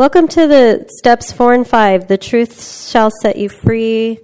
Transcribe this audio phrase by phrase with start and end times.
[0.00, 4.20] Welcome to the steps four and five, the truth shall set you free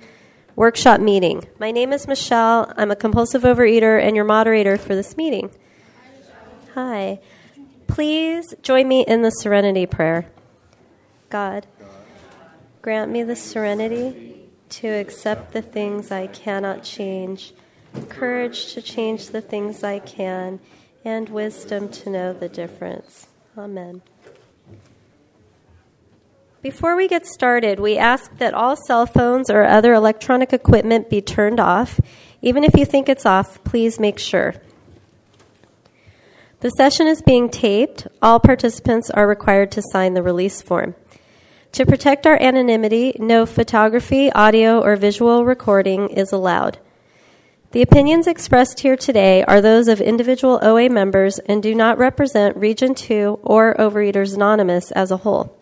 [0.54, 1.46] workshop meeting.
[1.58, 2.72] My name is Michelle.
[2.78, 5.50] I'm a compulsive overeater and your moderator for this meeting.
[6.72, 7.20] Hi.
[7.88, 10.30] Please join me in the serenity prayer.
[11.28, 11.66] God,
[12.80, 17.52] grant me the serenity to accept the things I cannot change,
[18.08, 20.58] courage to change the things I can,
[21.04, 23.26] and wisdom to know the difference.
[23.58, 24.00] Amen.
[26.66, 31.22] Before we get started, we ask that all cell phones or other electronic equipment be
[31.22, 32.00] turned off.
[32.42, 34.52] Even if you think it's off, please make sure.
[36.58, 38.08] The session is being taped.
[38.20, 40.96] All participants are required to sign the release form.
[41.70, 46.78] To protect our anonymity, no photography, audio, or visual recording is allowed.
[47.70, 52.56] The opinions expressed here today are those of individual OA members and do not represent
[52.56, 55.56] Region 2 or Overeaters Anonymous as a whole.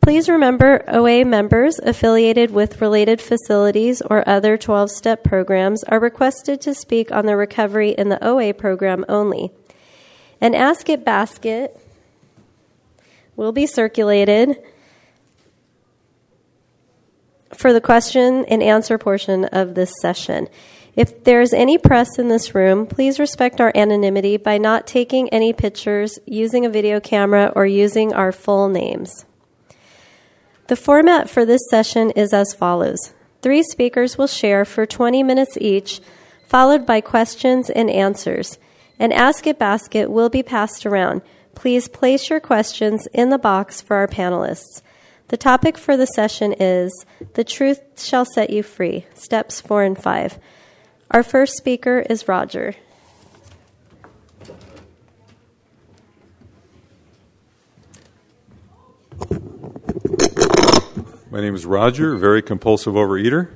[0.00, 6.60] Please remember OA members affiliated with related facilities or other 12 step programs are requested
[6.62, 9.52] to speak on their recovery in the OA program only.
[10.40, 11.78] An Ask It basket
[13.36, 14.56] will be circulated
[17.52, 20.48] for the question and answer portion of this session.
[20.96, 25.28] If there is any press in this room, please respect our anonymity by not taking
[25.28, 29.24] any pictures, using a video camera, or using our full names.
[30.68, 35.56] The format for this session is as follows Three speakers will share for 20 minutes
[35.58, 36.00] each,
[36.46, 38.58] followed by questions and answers.
[38.98, 41.22] An Ask It basket will be passed around.
[41.54, 44.82] Please place your questions in the box for our panelists.
[45.28, 49.98] The topic for the session is The Truth Shall Set You Free, Steps 4 and
[49.98, 50.38] 5.
[51.10, 52.74] Our first speaker is Roger.
[61.30, 63.50] My name is Roger, very compulsive overeater.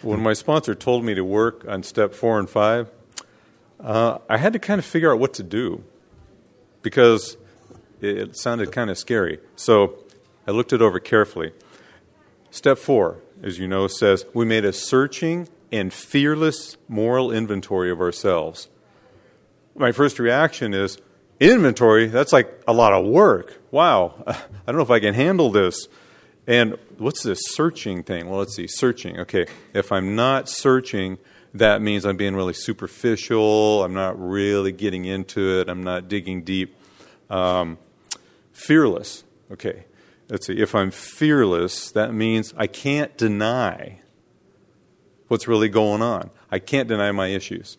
[0.00, 2.88] When my sponsor told me to work on step four and five,
[3.78, 5.84] uh, I had to kind of figure out what to do
[6.80, 7.36] because
[8.00, 9.38] it sounded kind of scary.
[9.54, 9.98] So
[10.46, 11.52] I looked it over carefully.
[12.50, 18.00] Step four, as you know, says we made a searching and fearless moral inventory of
[18.00, 18.70] ourselves.
[19.74, 20.96] My first reaction is
[21.40, 23.60] inventory, that's like a lot of work.
[23.70, 24.36] Wow, I
[24.66, 25.88] don't know if I can handle this.
[26.46, 28.28] And what's this searching thing?
[28.28, 29.18] Well, let's see, searching.
[29.20, 31.18] Okay, if I'm not searching,
[31.54, 33.82] that means I'm being really superficial.
[33.82, 35.68] I'm not really getting into it.
[35.68, 36.76] I'm not digging deep.
[37.28, 37.78] Um,
[38.52, 39.24] fearless.
[39.50, 39.84] Okay,
[40.28, 40.60] let's see.
[40.60, 44.00] If I'm fearless, that means I can't deny
[45.28, 46.30] what's really going on.
[46.50, 47.78] I can't deny my issues.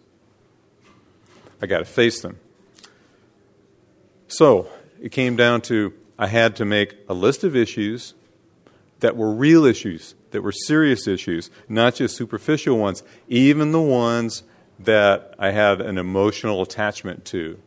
[1.62, 2.40] I got to face them.
[4.32, 4.70] So
[5.02, 8.14] it came down to I had to make a list of issues
[9.02, 14.44] that were real issues, that were serious issues, not just superficial ones, even the ones
[14.80, 17.60] that I had an emotional attachment to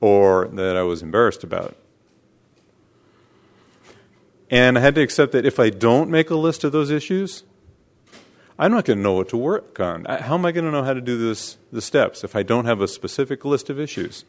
[0.00, 1.76] or that I was embarrassed about.
[4.48, 7.42] And I had to accept that if I don't make a list of those issues,
[8.56, 10.04] I'm not going to know what to work on.
[10.04, 12.66] How am I going to know how to do this, the steps if I don't
[12.66, 14.24] have a specific list of issues?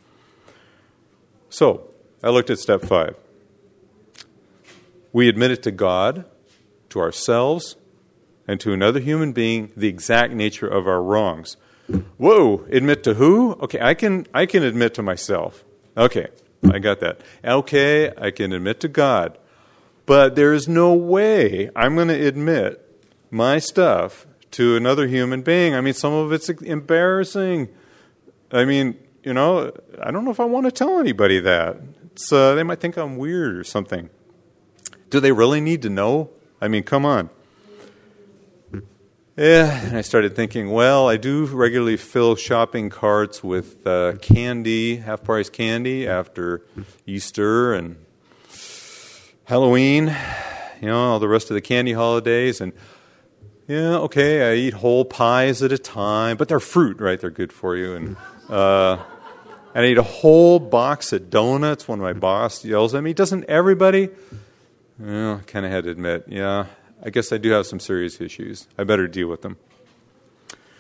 [1.50, 1.90] So,
[2.24, 3.16] I looked at step five.
[5.14, 6.26] We admit it to God,
[6.90, 7.76] to ourselves,
[8.48, 11.58] and to another human being the exact nature of our wrongs.
[12.18, 13.54] Whoa, admit to who?
[13.54, 15.64] Okay, I can I can admit to myself.
[15.96, 16.28] Okay,
[16.70, 17.22] I got that.
[17.44, 19.38] Okay, I can admit to God.
[20.06, 22.84] But there is no way I'm going to admit
[23.30, 25.76] my stuff to another human being.
[25.76, 27.70] I mean, some of it's embarrassing.
[28.52, 28.98] I mean,
[29.28, 31.82] you know, I don't know if I want to tell anybody that.
[32.32, 34.10] Uh, they might think I'm weird or something.
[35.10, 36.30] Do they really need to know?
[36.62, 37.30] I mean, come on.
[39.36, 44.96] Yeah, and I started thinking, well, I do regularly fill shopping carts with uh, candy,
[44.96, 46.62] half price candy after
[47.06, 47.98] Easter and
[49.44, 50.16] Halloween,
[50.82, 52.62] you know, all the rest of the candy holidays.
[52.62, 52.72] And
[53.68, 57.20] yeah, okay, I eat whole pies at a time, but they're fruit, right?
[57.20, 57.94] They're good for you.
[57.94, 58.18] And
[58.50, 59.04] uh,
[59.78, 63.14] and I eat a whole box of donuts when my boss yells at me.
[63.14, 64.10] Doesn't everybody?
[65.00, 66.66] I kind of had to admit, yeah,
[67.04, 68.68] I guess I do have some serious issues.
[68.76, 69.58] I better deal with them.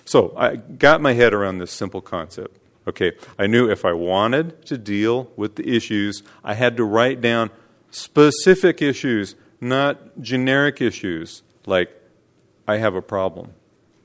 [0.03, 2.57] So I got my head around this simple concept.
[2.87, 7.21] Okay, I knew if I wanted to deal with the issues, I had to write
[7.21, 7.51] down
[7.91, 11.91] specific issues, not generic issues like
[12.67, 13.53] I have a problem.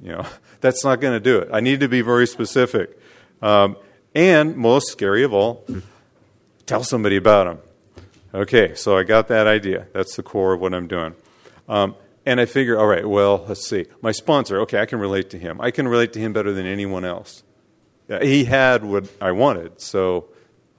[0.03, 0.27] You know,
[0.61, 1.49] that's not going to do it.
[1.50, 3.00] I need to be very specific.
[3.41, 3.79] Um,
[4.14, 5.67] and most scary of all,
[6.67, 7.59] tell somebody about them.
[8.35, 9.87] Okay, so I got that idea.
[9.93, 11.14] That's the core of what I'm doing.
[11.69, 11.94] Um,
[12.25, 13.87] and I figure, all right, well, let's see.
[14.00, 15.61] My sponsor, okay, I can relate to him.
[15.61, 17.43] I can relate to him better than anyone else.
[18.20, 20.26] He had what I wanted, so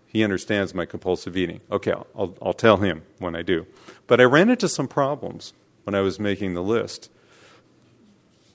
[0.07, 1.61] he understands my compulsive eating.
[1.71, 3.65] Okay, I'll, I'll tell him when I do.
[4.07, 5.53] But I ran into some problems
[5.83, 7.09] when I was making the list.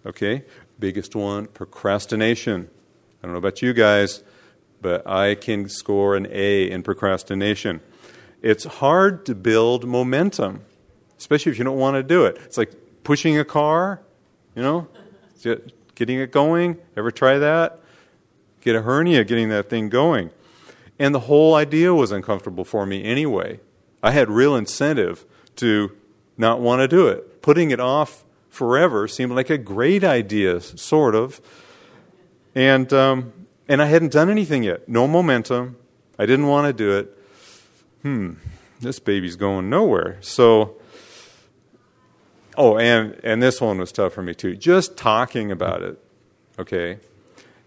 [0.06, 0.44] Okay,
[0.78, 2.70] biggest one procrastination.
[3.22, 4.22] I don't know about you guys,
[4.80, 7.80] but I can score an A in procrastination.
[8.42, 10.64] It's hard to build momentum,
[11.18, 12.38] especially if you don't want to do it.
[12.44, 12.72] It's like
[13.02, 14.00] pushing a car,
[14.54, 14.88] you know,
[15.94, 16.78] getting it going.
[16.96, 17.80] Ever try that?
[18.60, 20.30] Get a hernia getting that thing going.
[20.98, 23.60] And the whole idea was uncomfortable for me anyway.
[24.02, 25.24] I had real incentive
[25.56, 25.96] to
[26.36, 27.42] not want to do it.
[27.42, 31.40] Putting it off forever seemed like a great idea, sort of.
[32.54, 33.32] And, um,
[33.68, 34.88] and I hadn't done anything yet.
[34.88, 35.76] No momentum.
[36.18, 37.18] I didn't want to do it.
[38.02, 38.34] Hmm,
[38.80, 40.16] this baby's going nowhere.
[40.20, 40.76] So,
[42.56, 44.56] oh, and, and this one was tough for me too.
[44.56, 46.02] Just talking about it,
[46.58, 46.98] okay?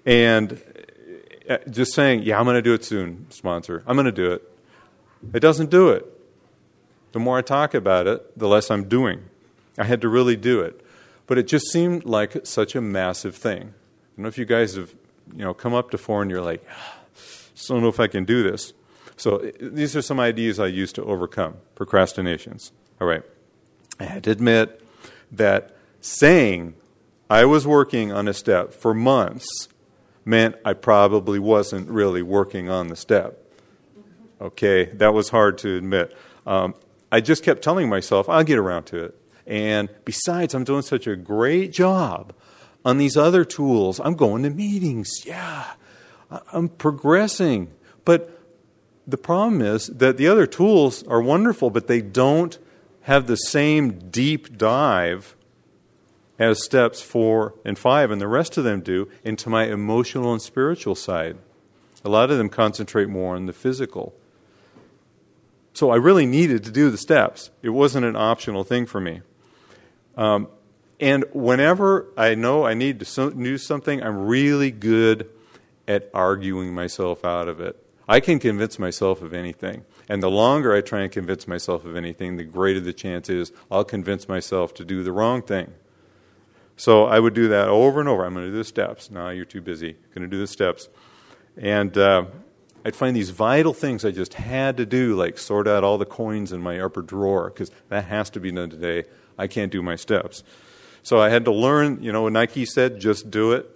[0.06, 0.62] And
[1.50, 3.84] uh, just saying, yeah, I'm going to do it soon, sponsor.
[3.86, 4.48] I'm going to do it.
[5.34, 6.06] It doesn't do it.
[7.12, 9.26] The more I talk about it, the less I'm doing.
[9.78, 10.84] I had to really do it.
[11.28, 13.62] But it just seemed like such a massive thing.
[13.62, 14.94] I don't know if you guys have
[15.36, 16.66] you know, come up to four and you're like,
[17.16, 18.74] I don't know if I can do this.
[19.18, 22.72] So these are some ideas I use to overcome procrastinations.
[23.00, 23.24] All right.
[24.00, 24.82] I had to admit
[25.32, 26.74] that saying
[27.30, 29.70] I was working on a step for months
[30.26, 33.38] meant I probably wasn't really working on the step.
[34.40, 36.16] Okay, that was hard to admit.
[36.48, 36.74] Um,
[37.12, 39.18] I just kept telling myself, I'll get around to it.
[39.46, 42.34] And besides, I'm doing such a great job
[42.84, 44.00] on these other tools.
[44.00, 45.26] I'm going to meetings.
[45.26, 45.74] Yeah,
[46.52, 47.72] I'm progressing.
[48.06, 48.40] But
[49.08, 52.58] the problem is that the other tools are wonderful, but they don't
[53.02, 55.36] have the same deep dive
[56.40, 60.42] as steps four and five, and the rest of them do, into my emotional and
[60.42, 61.38] spiritual side.
[62.04, 64.16] A lot of them concentrate more on the physical.
[65.74, 67.52] So I really needed to do the steps.
[67.62, 69.22] It wasn't an optional thing for me.
[70.18, 70.48] Um,
[71.02, 75.28] and whenever I know I need to do something, I'm really good
[75.88, 77.76] at arguing myself out of it.
[78.08, 79.84] I can convince myself of anything.
[80.08, 83.52] And the longer I try and convince myself of anything, the greater the chance is
[83.72, 85.74] I'll convince myself to do the wrong thing.
[86.78, 88.26] So I would do that over and over.
[88.26, 89.10] I'm going to do the steps.
[89.10, 89.90] No, you're too busy.
[89.90, 90.90] I'm Going to do the steps.
[91.58, 92.26] And uh,
[92.86, 96.06] I'd find these vital things I just had to do, like sort out all the
[96.06, 99.06] coins in my upper drawer, because that has to be done today.
[99.38, 100.44] I can't do my steps.
[101.04, 103.70] So I had to learn, you know, Nike said, just do it.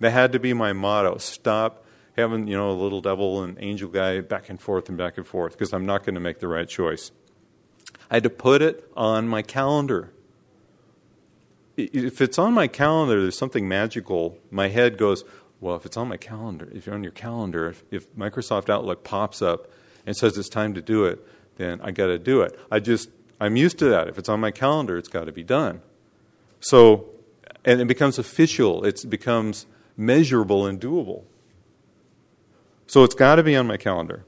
[0.00, 1.18] That had to be my motto.
[1.18, 1.84] Stop
[2.16, 5.26] having, you know, a little devil and angel guy back and forth and back and
[5.26, 7.12] forth, because I'm not going to make the right choice.
[8.10, 10.12] I had to put it on my calendar
[11.76, 14.38] if it's on my calendar, there's something magical.
[14.50, 15.24] My head goes,
[15.60, 19.02] well, if it's on my calendar, if you're on your calendar, if, if Microsoft Outlook
[19.02, 19.70] pops up
[20.06, 21.26] and says it's time to do it,
[21.56, 22.58] then I got to do it.
[22.70, 23.10] I just,
[23.40, 24.08] I'm used to that.
[24.08, 25.80] If it's on my calendar, it's got to be done.
[26.64, 27.10] So,
[27.62, 29.66] and it becomes official, it becomes
[29.98, 31.24] measurable and doable.
[32.86, 34.24] So it's got to be on my calendar.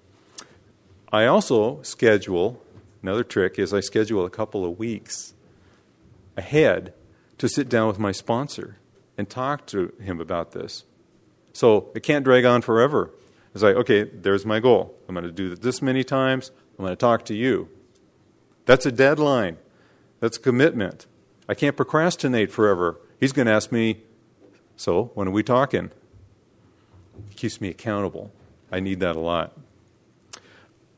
[1.11, 2.63] I also schedule,
[3.03, 5.33] another trick is I schedule a couple of weeks
[6.37, 6.93] ahead
[7.39, 8.77] to sit down with my sponsor
[9.17, 10.85] and talk to him about this.
[11.55, 13.13] So it can't drag on forever.
[13.55, 14.95] It's like, okay, there's my goal.
[15.09, 16.51] I'm going to do this many times.
[16.79, 17.71] I'm going to talk to you.
[18.67, 19.57] That's a deadline.
[20.21, 21.07] That's a commitment.
[21.49, 22.99] I can't procrastinate forever.
[23.21, 24.03] He's going to ask me,
[24.77, 25.91] so when are we talking?
[27.37, 28.33] Keeps me accountable.
[28.71, 29.57] I need that a lot.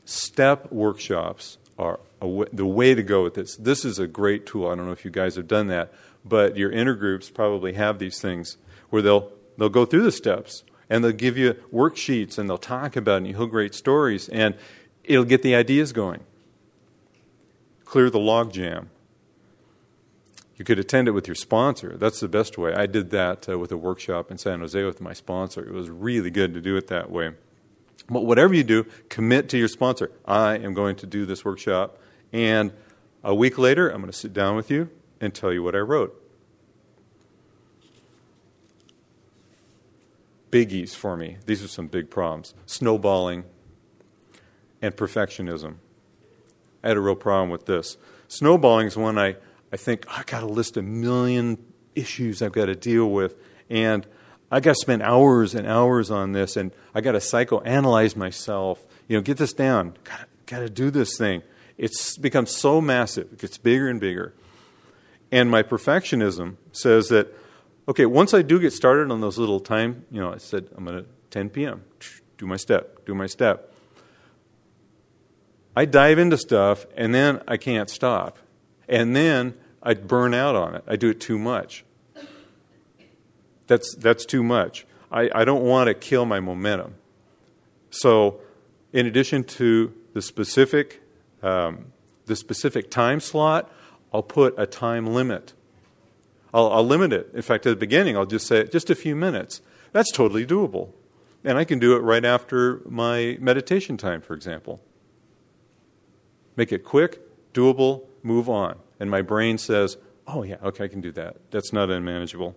[0.05, 3.55] Step workshops are the way to go with this.
[3.55, 4.67] This is a great tool.
[4.67, 5.93] I don't know if you guys have done that,
[6.25, 8.57] but your intergroups probably have these things
[8.89, 12.95] where they'll they'll go through the steps and they'll give you worksheets and they'll talk
[12.95, 14.55] about it and you'll great stories and
[15.03, 16.21] it'll get the ideas going.
[17.85, 18.89] Clear the log jam.
[20.59, 21.95] You could attend it with your sponsor.
[21.97, 22.73] That's the best way.
[22.73, 25.65] I did that uh, with a workshop in San Jose with my sponsor.
[25.65, 27.31] It was really good to do it that way.
[28.09, 30.11] But whatever you do, commit to your sponsor.
[30.25, 31.97] I am going to do this workshop,
[32.33, 32.73] and
[33.23, 34.89] a week later, I'm going to sit down with you
[35.21, 36.15] and tell you what I wrote.
[40.51, 41.37] Biggies for me.
[41.45, 43.45] These are some big problems snowballing
[44.81, 45.75] and perfectionism.
[46.83, 47.97] I had a real problem with this.
[48.27, 49.35] Snowballing is when I,
[49.71, 51.57] I think, oh, I got to list a million
[51.95, 53.35] issues I've got to deal with,
[53.69, 54.05] and
[54.51, 58.85] I got to spend hours and hours on this, and I got to psychoanalyze myself.
[59.07, 59.95] You know, get this down.
[60.03, 61.43] Got got to do this thing.
[61.77, 63.31] It's become so massive.
[63.31, 64.33] It gets bigger and bigger.
[65.31, 67.33] And my perfectionism says that,
[67.87, 70.85] okay, once I do get started on those little time, you know, I said I'm
[70.85, 71.83] going to 10 p.m.
[72.37, 73.05] Do my step.
[73.05, 73.73] Do my step.
[75.75, 78.39] I dive into stuff, and then I can't stop,
[78.89, 80.83] and then I burn out on it.
[80.87, 81.85] I do it too much.
[83.67, 84.85] That's, that's too much.
[85.11, 86.95] I, I don't want to kill my momentum.
[87.91, 88.41] So,
[88.91, 91.01] in addition to the specific,
[91.43, 91.93] um,
[92.25, 93.71] the specific time slot,
[94.11, 95.53] I'll put a time limit.
[96.53, 97.29] I'll, I'll limit it.
[97.33, 99.61] In fact, at the beginning, I'll just say just a few minutes.
[99.91, 100.89] That's totally doable.
[101.43, 104.81] And I can do it right after my meditation time, for example.
[106.55, 107.21] Make it quick,
[107.53, 108.77] doable, move on.
[108.99, 109.97] And my brain says,
[110.27, 111.37] oh, yeah, okay, I can do that.
[111.51, 112.55] That's not unmanageable.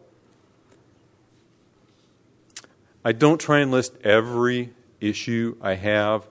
[3.05, 6.29] I don't try and list every issue I have.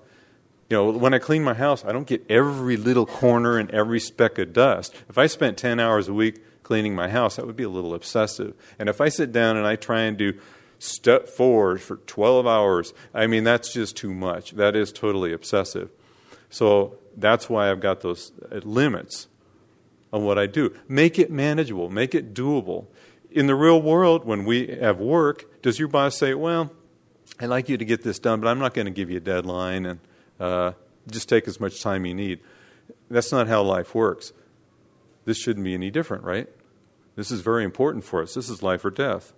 [0.70, 4.00] You know, when I clean my house, I don't get every little corner and every
[4.00, 4.96] speck of dust.
[5.10, 7.94] If I spent 10 hours a week cleaning my house, that would be a little
[7.94, 8.54] obsessive.
[8.80, 10.40] And if I sit down and I try and do
[10.80, 14.52] step four for 12 hours, I mean, that's just too much.
[14.52, 15.90] That is totally obsessive.
[16.50, 19.28] So that's why I've got those limits
[20.14, 20.76] on what I do.
[20.88, 22.88] Make it manageable, make it doable
[23.32, 26.72] in the real world, when we have work, does your boss say, Well,
[27.40, 29.22] I'd like you to get this done, but I'm not going to give you a
[29.22, 30.00] deadline and
[30.40, 30.74] uh,
[31.10, 32.40] just take as much time you need?
[33.10, 34.34] That's not how life works.
[35.26, 36.48] This shouldn't be any different, right?
[37.16, 38.34] This is very important for us.
[38.34, 39.34] This is life or death.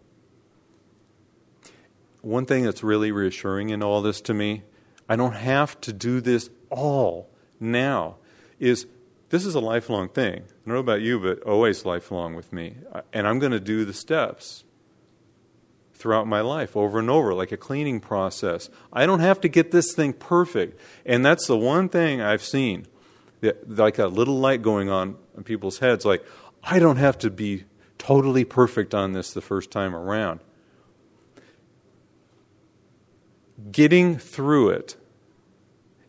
[2.22, 4.64] One thing that's really reassuring in all this to me,
[5.10, 7.30] I don't have to do this all
[7.64, 8.18] now,
[8.60, 8.86] is
[9.30, 10.44] this is a lifelong thing.
[10.44, 12.76] I don't know about you, but always lifelong with me.
[13.12, 14.64] And I'm going to do the steps
[15.96, 18.70] throughout my life over and over, like a cleaning process.
[18.92, 20.80] I don't have to get this thing perfect.
[21.06, 22.86] And that's the one thing I've seen,
[23.66, 26.24] like a little light going on in people's heads, like,
[26.62, 27.64] I don't have to be
[27.98, 30.42] totally perfect on this the first time around.
[33.72, 34.96] Getting through it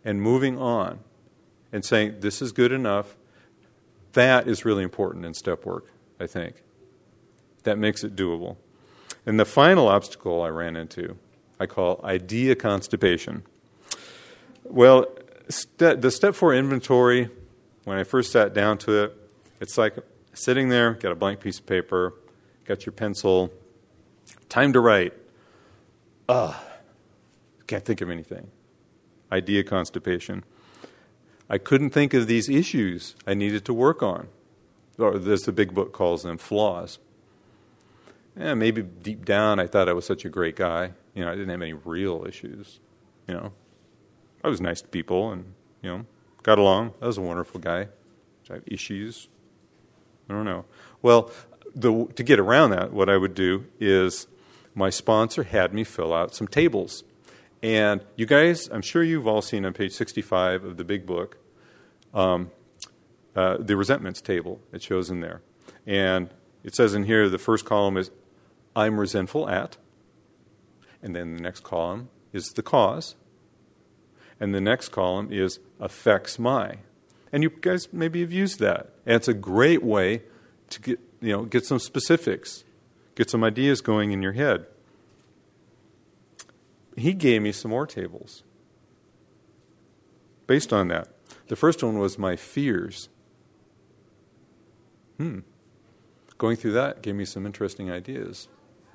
[0.04, 1.00] and moving on
[1.74, 3.16] and saying, this is good enough,
[4.12, 5.90] that is really important in step work,
[6.20, 6.62] I think.
[7.64, 8.56] That makes it doable.
[9.26, 11.16] And the final obstacle I ran into,
[11.58, 13.42] I call idea constipation.
[14.62, 15.06] Well,
[15.48, 17.28] st- the step four inventory,
[17.82, 19.96] when I first sat down to it, it's like
[20.32, 22.14] sitting there, got a blank piece of paper,
[22.66, 23.52] got your pencil,
[24.48, 25.12] time to write.
[26.28, 26.54] Ugh,
[27.66, 28.46] can't think of anything.
[29.32, 30.44] Idea constipation.
[31.48, 34.28] I couldn't think of these issues I needed to work on,
[34.98, 36.98] or as the big book calls them, flaws.
[38.36, 40.92] Yeah, maybe deep down I thought I was such a great guy.
[41.14, 42.80] You know, I didn't have any real issues.
[43.28, 43.52] You know,
[44.42, 46.06] I was nice to people and, you know,
[46.42, 46.94] got along.
[47.00, 47.88] I was a wonderful guy.
[48.50, 49.28] I have issues.
[50.28, 50.64] I don't know.
[51.00, 51.30] Well,
[51.74, 54.26] the, to get around that, what I would do is
[54.74, 57.04] my sponsor had me fill out some tables
[57.64, 61.38] and you guys, I'm sure you've all seen on page 65 of the big book
[62.12, 62.50] um,
[63.34, 64.60] uh, the resentments table.
[64.70, 65.40] It shows in there.
[65.86, 66.28] And
[66.62, 68.10] it says in here the first column is
[68.76, 69.78] I'm resentful at.
[71.02, 73.14] And then the next column is the cause.
[74.38, 76.80] And the next column is affects my.
[77.32, 78.92] And you guys maybe have used that.
[79.06, 80.22] And it's a great way
[80.68, 82.64] to get, you know, get some specifics,
[83.14, 84.66] get some ideas going in your head
[86.96, 88.42] he gave me some more tables
[90.46, 91.08] based on that.
[91.48, 93.08] The first one was my fears.
[95.18, 95.40] Hmm.
[96.38, 98.48] Going through that gave me some interesting ideas,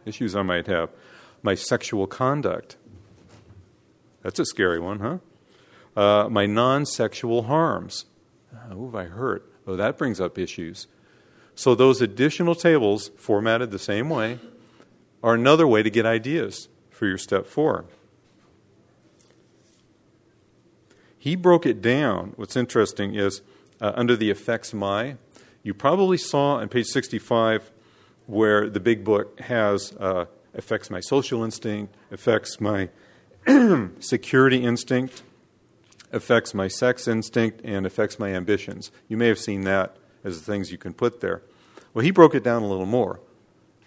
[0.06, 0.90] issues I might have.
[1.42, 2.76] My sexual conduct.
[4.24, 5.18] That's a scary one, huh?
[5.96, 8.06] Uh, my non sexual harms.
[8.54, 9.50] Uh, who have I hurt?
[9.66, 10.88] Oh, that brings up issues.
[11.56, 14.40] So, those additional tables, formatted the same way,
[15.24, 16.68] are another way to get ideas
[17.00, 17.86] for your step four.
[21.18, 22.34] He broke it down.
[22.36, 23.42] What's interesting is
[23.80, 25.16] uh, under the affects my,
[25.64, 27.72] you probably saw on page 65
[28.28, 32.90] where the big book has uh, affects my social instinct, affects my
[34.02, 35.24] security instinct,
[36.12, 38.92] affects my sex instinct, and affects my ambitions.
[39.08, 41.44] You may have seen that as the things you can put there.
[41.94, 43.22] Well, he broke it down a little more.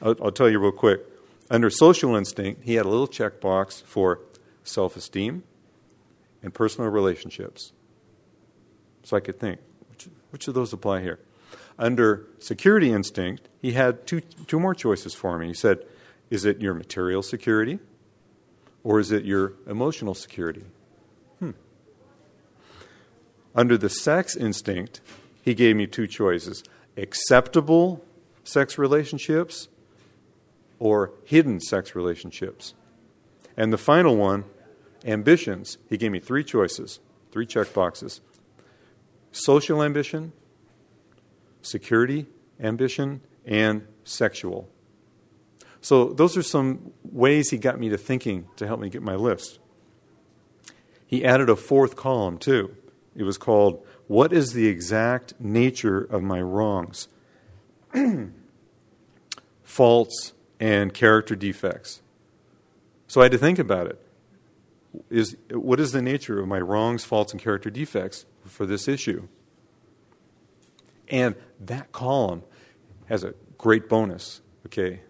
[0.01, 1.12] I'll, I'll tell you real quick.
[1.53, 4.21] Under social instinct, he had a little checkbox for
[4.65, 5.43] self esteem
[6.43, 7.73] and personal relationships.
[9.03, 11.21] So I could think, which, which of those apply here?
[11.79, 15.49] Under security instinct, he had two, two more choices for me.
[15.49, 15.85] He said,
[16.31, 17.81] Is it your material security?
[18.83, 20.65] Or is it your emotional security?
[21.39, 21.51] Hmm.
[23.55, 25.03] Under the sex instinct,
[25.43, 26.65] he gave me two choices
[26.97, 28.03] acceptable
[28.43, 29.69] sex relationships
[30.83, 32.75] or hidden sex relationships.
[33.57, 34.43] And the final one,
[35.05, 35.79] ambitions.
[35.89, 36.99] He gave me three choices,
[37.31, 38.21] three check boxes
[39.31, 40.33] social ambition,
[41.63, 42.27] security
[42.61, 44.69] ambition, and sexual.
[45.81, 49.15] So, those are some ways he got me to thinking to help me get my
[49.15, 49.61] list.
[51.07, 52.77] He added a fourth column, too.
[53.15, 57.07] It was called, What is the exact nature of my wrongs?
[59.63, 62.03] Faults and character defects.
[63.09, 64.01] So I had to think about it.
[65.11, 69.27] Is, what is the nature of my wrongs, faults, and character defects for this issue?
[71.09, 72.45] And that column
[73.07, 74.41] has a great bonus.
[74.67, 75.01] Okay,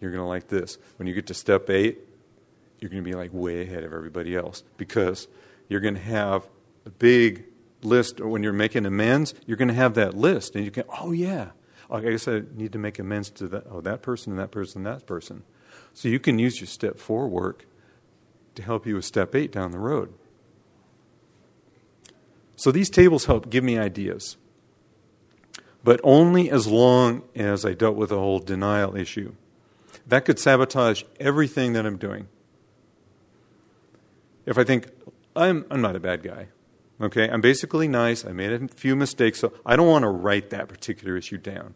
[0.00, 0.78] you're going to like this.
[0.96, 1.98] When you get to step eight,
[2.80, 5.28] you're going to be like way ahead of everybody else because
[5.68, 6.48] you're going to have
[6.86, 7.44] a big
[7.82, 8.20] list.
[8.20, 11.50] When you're making amends, you're going to have that list, and you can, oh yeah,
[11.92, 14.86] I guess I need to make amends to that, oh, that person and that person
[14.86, 15.42] and that person.
[15.92, 17.66] So you can use your step four work
[18.54, 20.14] to help you with step eight down the road.
[22.56, 24.36] So these tables help give me ideas,
[25.84, 29.34] but only as long as I dealt with the whole denial issue.
[30.06, 32.28] That could sabotage everything that I'm doing.
[34.46, 34.88] If I think,
[35.36, 36.48] I'm, I'm not a bad guy,
[37.00, 40.50] okay, I'm basically nice, I made a few mistakes, so I don't want to write
[40.50, 41.74] that particular issue down.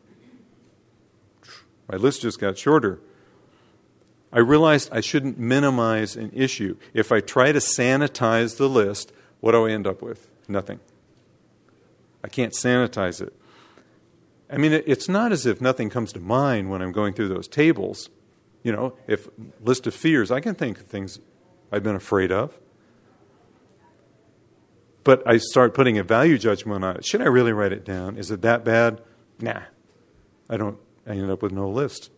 [1.89, 3.01] My list just got shorter.
[4.33, 6.77] I realized I shouldn't minimize an issue.
[6.93, 10.29] If I try to sanitize the list, what do I end up with?
[10.49, 10.81] Nothing.
[12.23, 13.33] I can't sanitize it.
[14.51, 17.49] I mean, it's not as if nothing comes to mind when I'm going through those
[17.49, 18.11] tables.
[18.63, 19.29] You know, if
[19.61, 21.21] list of fears, I can think of things
[21.71, 22.59] I've been afraid of.
[25.05, 27.05] But I start putting a value judgment on it.
[27.05, 28.17] Should I really write it down?
[28.17, 29.01] Is it that bad?
[29.41, 29.63] Nah.
[30.51, 32.11] I don't I end up with no list.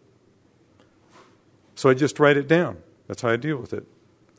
[1.75, 2.79] So I just write it down.
[3.07, 3.87] That's how I deal with it.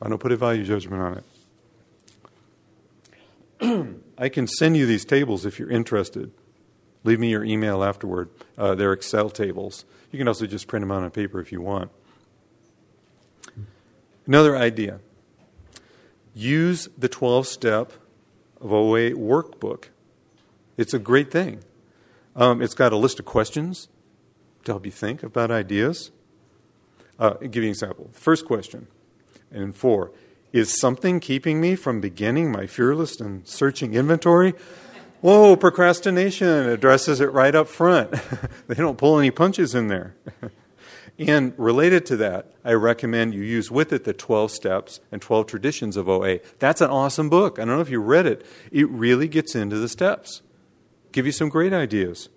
[0.02, 1.24] I don't put a value judgment on
[3.62, 3.96] it.
[4.18, 6.32] I can send you these tables if you're interested.
[7.04, 8.30] Leave me your email afterward.
[8.58, 9.86] Uh, they're Excel tables.
[10.12, 11.92] You can also just print them out on paper if you want.
[14.26, 15.00] Another idea
[16.36, 17.94] use the 12 step
[18.62, 19.86] of OA workbook.
[20.78, 21.62] It's a great thing.
[22.36, 23.88] Um, it's got a list of questions
[24.66, 26.12] to help you think about ideas.
[27.18, 28.10] Uh, give you an example.
[28.14, 28.88] First question,
[29.52, 30.12] and four
[30.52, 34.54] is something keeping me from beginning my fearless and searching inventory?
[35.22, 38.12] Whoa, procrastination addresses it right up front.
[38.68, 40.16] they don't pull any punches in there.
[41.20, 45.48] and related to that, I recommend you use with it the 12 steps and 12
[45.48, 46.40] traditions of OA.
[46.60, 47.60] That's an awesome book.
[47.60, 48.46] I don't know if you read it.
[48.72, 50.42] It really gets into the steps.
[51.12, 52.30] Give you some great ideas.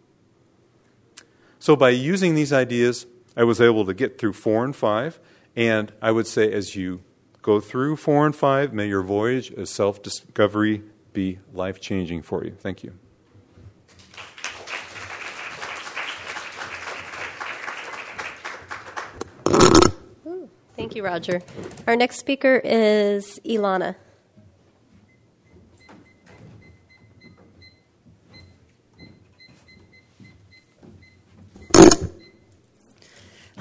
[1.63, 5.21] So by using these ideas, I was able to get through four and five.
[5.55, 7.03] And I would say, as you
[7.41, 12.45] go through four and five, may your voyage of self discovery be life changing for
[12.45, 12.57] you.
[12.59, 12.95] Thank you.
[20.75, 21.43] Thank you, Roger.
[21.87, 23.95] Our next speaker is Ilana.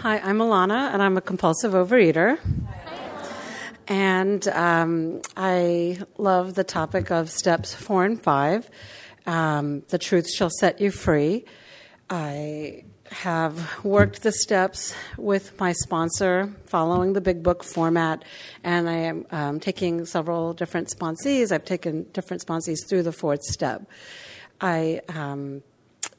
[0.01, 2.39] Hi, I'm Alana, and I'm a compulsive overeater.
[3.87, 8.67] And um, I love the topic of steps four and five.
[9.27, 11.45] Um, the truth shall set you free.
[12.09, 18.23] I have worked the steps with my sponsor, following the big book format,
[18.63, 21.51] and I am um, taking several different sponsees.
[21.51, 23.83] I've taken different sponsees through the fourth step.
[24.59, 25.61] I um,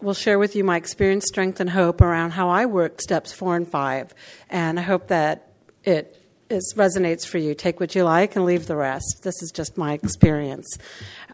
[0.02, 3.56] will share with you my experience, strength, and hope around how I work steps four
[3.56, 4.14] and five.
[4.50, 5.52] And I hope that
[5.84, 6.16] it
[6.50, 7.54] is, resonates for you.
[7.54, 9.20] Take what you like and leave the rest.
[9.22, 10.78] This is just my experience.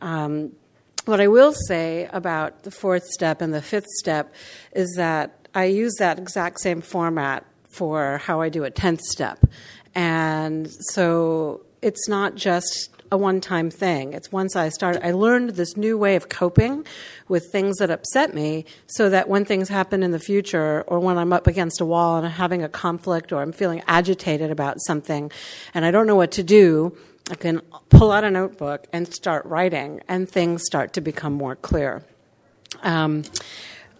[0.00, 0.52] Um,
[1.06, 4.34] what I will say about the fourth step and the fifth step
[4.72, 9.40] is that I use that exact same format for how I do a 10th step.
[9.94, 14.12] And so it's not just a one time thing.
[14.12, 16.84] It's once I started, I learned this new way of coping
[17.28, 21.18] with things that upset me so that when things happen in the future or when
[21.18, 24.80] I'm up against a wall and I'm having a conflict or I'm feeling agitated about
[24.80, 25.30] something
[25.74, 26.96] and I don't know what to do,
[27.30, 31.56] I can pull out a notebook and start writing and things start to become more
[31.56, 32.02] clear.
[32.82, 33.24] Um,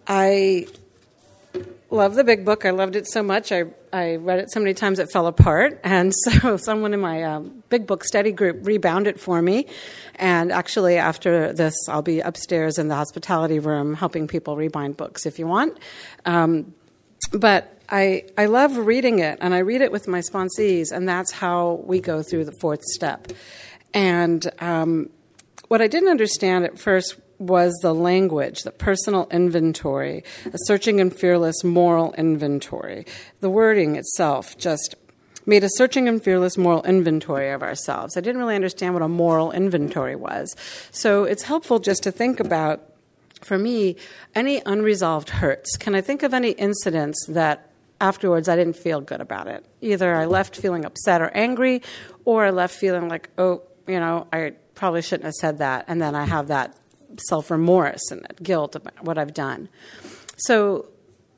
[0.07, 0.67] I
[1.89, 2.65] love the big book.
[2.65, 3.51] I loved it so much.
[3.51, 5.79] I I read it so many times it fell apart.
[5.89, 9.65] And so someone in my um, big book study group rebound it for me.
[10.15, 15.25] And actually, after this, I'll be upstairs in the hospitality room helping people rebind books
[15.25, 15.79] if you want.
[16.25, 16.73] Um,
[17.31, 21.31] but I, I love reading it, and I read it with my sponsees, and that's
[21.31, 23.27] how we go through the fourth step.
[23.93, 25.09] And um,
[25.69, 31.15] what I didn't understand at first was the language, the personal inventory, a searching and
[31.15, 33.05] fearless moral inventory.
[33.39, 34.95] The wording itself just
[35.45, 38.15] made a searching and fearless moral inventory of ourselves.
[38.15, 40.55] I didn't really understand what a moral inventory was.
[40.91, 42.81] So it's helpful just to think about,
[43.41, 43.95] for me,
[44.35, 45.77] any unresolved hurts.
[45.77, 47.71] Can I think of any incidents that
[48.01, 49.65] afterwards I didn't feel good about it?
[49.81, 51.81] Either I left feeling upset or angry,
[52.25, 55.85] or I left feeling like, oh, you know, I probably shouldn't have said that.
[55.87, 56.75] And then I have that
[57.17, 59.69] self remorse and guilt about what I've done.
[60.37, 60.87] So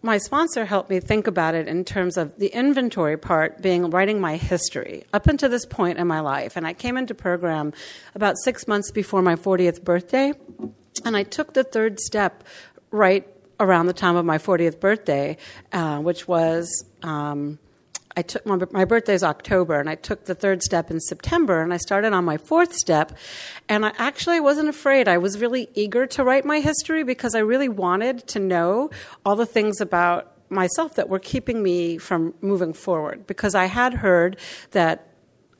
[0.03, 4.19] my sponsor helped me think about it in terms of the inventory part being writing
[4.19, 6.57] my history up until this point in my life.
[6.57, 7.71] And I came into program
[8.15, 10.33] about six months before my 40th birthday,
[11.05, 12.43] and I took the third step
[12.89, 13.27] right
[13.59, 15.37] around the time of my 40th birthday,
[15.71, 16.85] uh, which was.
[17.03, 17.59] Um,
[18.15, 21.61] I took my, my birthday is October, and I took the third step in September,
[21.61, 23.17] and I started on my fourth step.
[23.69, 25.07] And I actually wasn't afraid.
[25.07, 28.89] I was really eager to write my history because I really wanted to know
[29.25, 33.25] all the things about myself that were keeping me from moving forward.
[33.27, 34.37] Because I had heard
[34.71, 35.07] that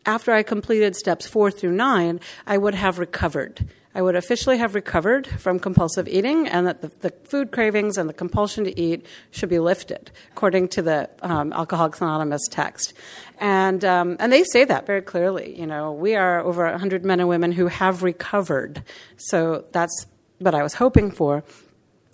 [0.06, 4.74] after I completed steps four through nine, I would have recovered I would officially have
[4.74, 9.06] recovered from compulsive eating and that the, the food cravings and the compulsion to eat
[9.32, 12.94] should be lifted, according to the um, Alcoholics Anonymous text.
[13.40, 15.60] And, um, and they say that very clearly.
[15.60, 18.84] You know, we are over 100 men and women who have recovered.
[19.18, 20.06] So that's
[20.40, 21.44] what I was hoping for.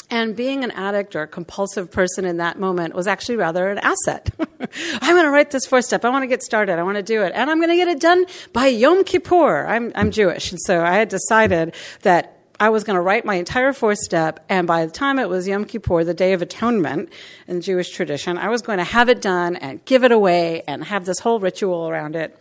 [0.09, 3.77] And being an addict or a compulsive person in that moment was actually rather an
[3.79, 4.29] asset.
[4.39, 6.05] I'm going to write this fourth step.
[6.05, 6.79] I want to get started.
[6.79, 7.33] I want to do it.
[7.35, 9.65] And I'm going to get it done by Yom Kippur.
[9.67, 10.51] I'm, I'm Jewish.
[10.51, 14.43] And so I had decided that I was going to write my entire fourth step,
[14.49, 17.11] and by the time it was Yom Kippur, the Day of Atonement
[17.47, 20.83] in Jewish tradition, I was going to have it done and give it away and
[20.85, 22.35] have this whole ritual around it.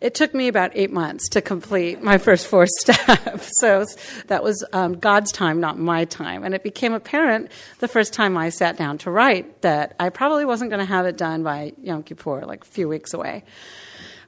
[0.00, 3.50] It took me about eight months to complete my first four steps.
[3.60, 3.84] so
[4.26, 6.44] that was um, God's time, not my time.
[6.44, 10.44] And it became apparent the first time I sat down to write that I probably
[10.44, 13.44] wasn't going to have it done by Yom Kippur, like a few weeks away.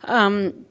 [0.05, 0.67] Um,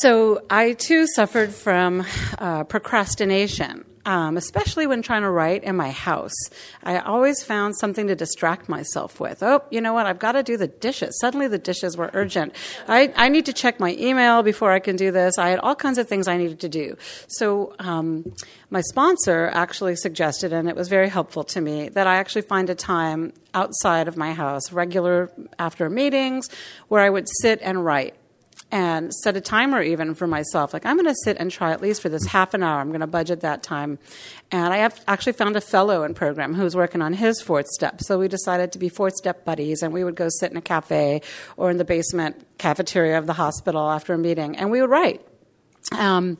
[0.00, 2.04] so I too suffered from
[2.38, 6.32] uh, procrastination um, especially when trying to write in my house.
[6.82, 9.42] I always found something to distract myself with.
[9.42, 10.06] Oh, you know what?
[10.06, 11.18] I've got to do the dishes.
[11.20, 12.54] Suddenly the dishes were urgent.
[12.88, 15.36] I, I need to check my email before I can do this.
[15.36, 16.96] I had all kinds of things I needed to do.
[17.26, 18.34] So um,
[18.70, 22.70] my sponsor actually suggested, and it was very helpful to me, that I actually find
[22.70, 26.48] a time outside of my house, regular after meetings,
[26.88, 28.14] where I would sit and write
[28.70, 30.72] and set a timer even for myself.
[30.72, 32.80] Like, I'm going to sit and try at least for this half an hour.
[32.80, 33.98] I'm going to budget that time.
[34.50, 37.66] And I have actually found a fellow in program who was working on his fourth
[37.68, 38.02] step.
[38.02, 40.62] So we decided to be fourth step buddies, and we would go sit in a
[40.62, 41.22] cafe
[41.56, 45.24] or in the basement cafeteria of the hospital after a meeting, and we would write.
[45.92, 46.36] Um,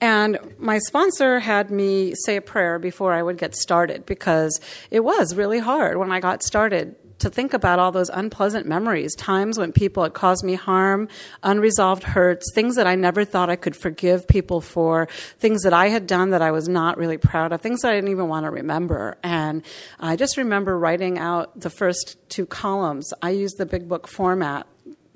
[0.00, 5.00] and my sponsor had me say a prayer before I would get started because it
[5.00, 9.58] was really hard when I got started to think about all those unpleasant memories, times
[9.58, 11.08] when people had caused me harm,
[11.42, 15.06] unresolved hurts, things that I never thought I could forgive people for,
[15.38, 17.94] things that I had done that I was not really proud of, things that I
[17.94, 19.16] didn't even want to remember.
[19.22, 19.62] And
[19.98, 23.12] I just remember writing out the first two columns.
[23.22, 24.66] I used the big book format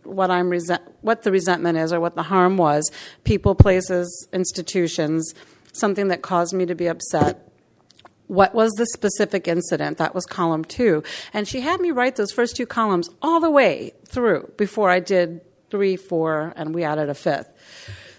[0.05, 2.91] what I'm resent, what the resentment is or what the harm was,
[3.25, 5.35] people, places, institutions,
[5.73, 7.49] something that caused me to be upset,
[8.27, 9.99] what was the specific incident?
[9.99, 11.03] That was column two.
[11.33, 15.01] And she had me write those first two columns all the way through before I
[15.01, 17.49] did three, four, and we added a fifth.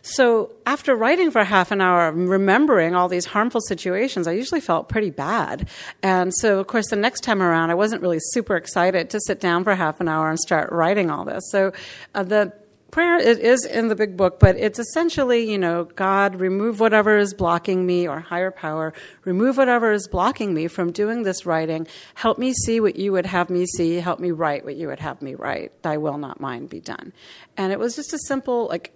[0.08, 4.88] So after writing for half an hour, remembering all these harmful situations, I usually felt
[4.88, 5.68] pretty bad.
[6.04, 9.40] And so, of course, the next time around, I wasn't really super excited to sit
[9.40, 11.42] down for half an hour and start writing all this.
[11.50, 11.74] So
[12.14, 12.54] uh, the
[12.96, 17.18] prayer it is in the big book, but it's essentially, you know, God, remove whatever
[17.18, 18.94] is blocking me, or higher power,
[19.26, 21.86] remove whatever is blocking me from doing this writing.
[22.14, 23.96] Help me see what you would have me see.
[23.96, 25.74] Help me write what you would have me write.
[25.82, 27.12] Thy will, not mine, be done.
[27.58, 28.94] And it was just a simple, like,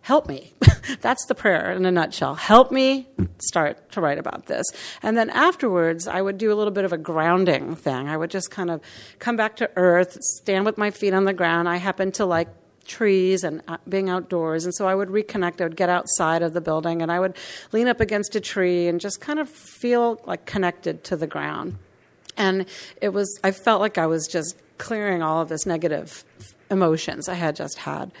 [0.00, 0.52] help me.
[1.00, 2.36] That's the prayer in a nutshell.
[2.36, 4.64] Help me start to write about this.
[5.02, 8.08] And then afterwards, I would do a little bit of a grounding thing.
[8.08, 8.80] I would just kind of
[9.18, 11.68] come back to earth, stand with my feet on the ground.
[11.68, 12.46] I happen to like
[12.88, 14.64] trees and uh, being outdoors.
[14.64, 15.60] And so I would reconnect.
[15.60, 17.36] I would get outside of the building and I would
[17.70, 21.76] lean up against a tree and just kind of feel like connected to the ground.
[22.36, 22.66] And
[23.00, 26.24] it was, I felt like I was just clearing all of this negative
[26.70, 28.12] emotions I had just had.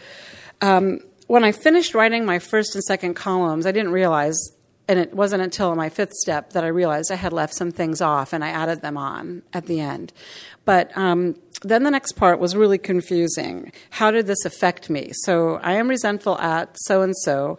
[0.60, 4.36] Um, when I finished writing my first and second columns, I didn't realize,
[4.88, 8.00] and it wasn't until my fifth step that I realized I had left some things
[8.00, 10.12] off and I added them on at the end.
[10.68, 13.72] But um, then the next part was really confusing.
[13.88, 15.12] How did this affect me?
[15.24, 17.56] So I am resentful at so and so.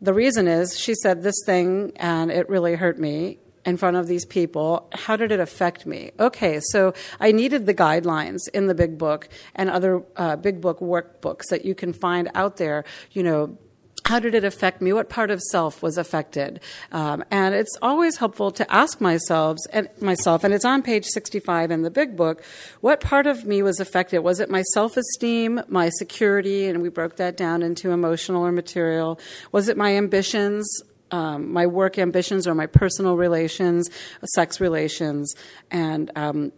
[0.00, 4.06] The reason is she said this thing and it really hurt me in front of
[4.06, 4.88] these people.
[4.94, 6.12] How did it affect me?
[6.18, 10.80] Okay, so I needed the guidelines in the big book and other uh, big book
[10.80, 13.58] workbooks that you can find out there, you know,
[14.06, 14.92] how did it affect me?
[14.92, 16.60] What part of self was affected?
[16.92, 21.70] Um, and it's always helpful to ask myself and myself, and it's on page 65
[21.70, 22.42] in the big book.
[22.80, 24.18] What part of me was affected?
[24.18, 29.18] Was it my self-esteem, my security, and we broke that down into emotional or material?
[29.52, 30.82] Was it my ambitions?
[31.10, 33.88] Um, my work ambitions or my personal relations,
[34.34, 35.32] sex relations,
[35.70, 36.50] and um,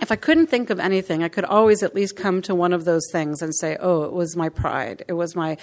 [0.00, 2.84] if I couldn't think of anything, I could always at least come to one of
[2.84, 5.04] those things and say, "Oh, it was my pride.
[5.08, 5.56] It was my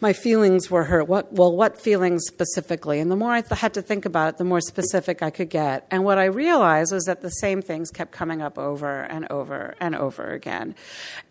[0.00, 1.08] my feelings were hurt.
[1.08, 4.38] What well, what feelings specifically?" And the more I th- had to think about it,
[4.38, 5.86] the more specific I could get.
[5.90, 9.74] And what I realized was that the same things kept coming up over and over
[9.80, 10.74] and over again.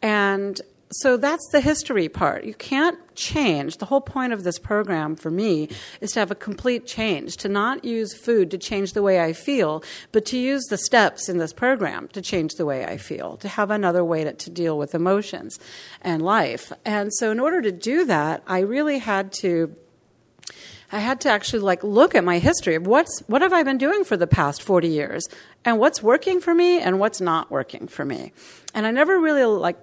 [0.02, 0.60] And
[0.92, 2.46] so that's the history part.
[2.46, 3.78] You can't change.
[3.78, 5.70] The whole point of this program for me
[6.02, 9.34] is to have a complete change, to not use food to change the way I
[9.34, 13.38] feel, but to use the steps in this program to change the way I feel,
[13.38, 15.60] to have another way to, to deal with emotions
[16.02, 16.72] and life.
[16.84, 19.76] And so, in order to do that, I really had to.
[20.92, 23.78] I had to actually like look at my history of what's what have I been
[23.78, 25.28] doing for the past 40 years
[25.64, 28.34] and what's working for me and what's not working for me.
[28.74, 29.78] And I never really like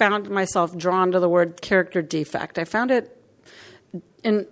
[0.00, 2.58] found myself drawn to the word character defect.
[2.58, 3.14] I found it
[4.24, 4.46] in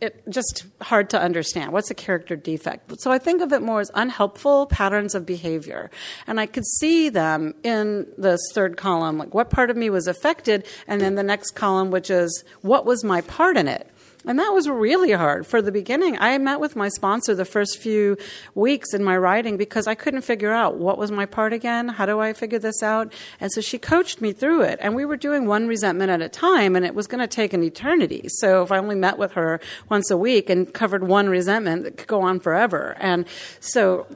[0.00, 1.72] it just hard to understand.
[1.72, 3.00] What's a character defect?
[3.00, 5.90] So I think of it more as unhelpful patterns of behavior.
[6.28, 10.06] And I could see them in this third column, like what part of me was
[10.06, 13.90] affected, and then the next column, which is what was my part in it.
[14.26, 16.16] And that was really hard for the beginning.
[16.18, 18.16] I met with my sponsor the first few
[18.54, 21.88] weeks in my writing because I couldn't figure out what was my part again.
[21.88, 23.12] How do I figure this out?
[23.40, 24.78] And so she coached me through it.
[24.80, 27.52] And we were doing one resentment at a time, and it was going to take
[27.52, 28.28] an eternity.
[28.28, 29.60] So if I only met with her
[29.90, 32.96] once a week and covered one resentment, it could go on forever.
[33.00, 33.26] And
[33.60, 34.06] so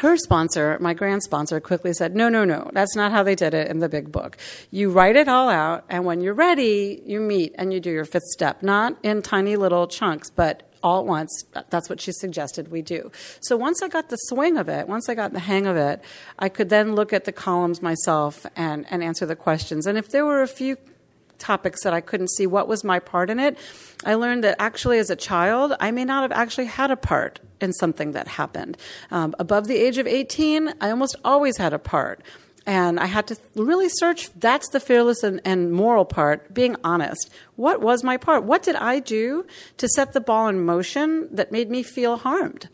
[0.00, 3.54] her sponsor, my grand sponsor, quickly said, No, no, no, that's not how they did
[3.54, 4.36] it in the big book.
[4.70, 8.04] You write it all out, and when you're ready, you meet and you do your
[8.04, 11.44] fifth step, not in tiny little chunks, but all at once.
[11.70, 13.10] That's what she suggested we do.
[13.40, 16.02] So once I got the swing of it, once I got the hang of it,
[16.38, 19.86] I could then look at the columns myself and, and answer the questions.
[19.86, 20.76] And if there were a few
[21.38, 23.56] topics that I couldn't see what was my part in it,
[24.04, 27.40] I learned that actually as a child, I may not have actually had a part
[27.60, 28.76] in something that happened.
[29.10, 32.22] Um, above the age of 18, I almost always had a part.
[32.66, 34.30] And I had to really search.
[34.34, 37.30] That's the fearless and, and, moral part, being honest.
[37.56, 38.44] What was my part?
[38.44, 39.46] What did I do
[39.78, 42.68] to set the ball in motion that made me feel harmed?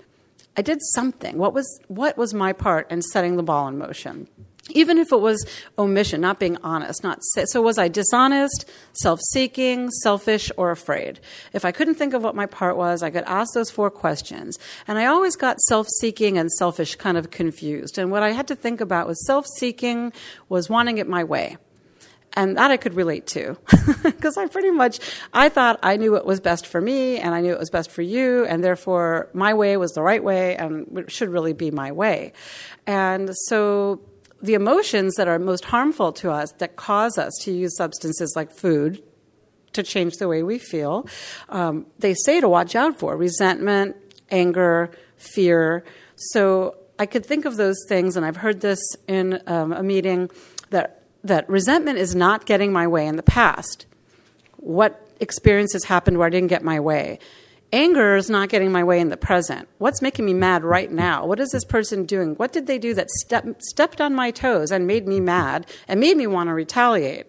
[0.57, 1.39] I did something.
[1.39, 4.29] What was, what was my part in setting the ball in motion?
[4.71, 5.47] Even if it was
[5.79, 11.21] omission, not being honest, not so was I dishonest, self-seeking, selfish, or afraid?
[11.53, 14.59] If I couldn't think of what my part was, I could ask those four questions,
[14.89, 17.99] and I always got self-seeking and selfish kind of confused.
[17.99, 20.13] And what I had to think about was self-seeking
[20.49, 21.59] was wanting it my way.
[22.37, 23.57] And that I could relate to
[24.03, 24.99] because I pretty much
[25.33, 27.93] I thought I knew what was best for me and I knew it was best
[27.93, 31.93] for you and therefore my way was the right way and should really be my
[31.93, 32.33] way.
[32.89, 34.01] And so
[34.45, 38.53] the emotions that are most harmful to us, that cause us to use substances like
[38.53, 39.03] food
[39.73, 41.07] to change the way we feel,
[41.49, 43.97] um, they say to watch out for resentment,
[44.31, 45.83] anger, fear.
[46.17, 50.31] So I could think of those things, and I've heard this in um, a meeting
[50.71, 53.87] that that resentment is not getting my way in the past.
[54.59, 57.19] What experiences happened where I didn't get my way?
[57.73, 59.69] Anger is not getting my way in the present.
[59.79, 61.27] What's making me mad right now?
[61.27, 62.35] What is this person doing?
[62.37, 65.99] What did they do that step, stepped on my toes and made me mad and
[65.99, 67.27] made me want to retaliate?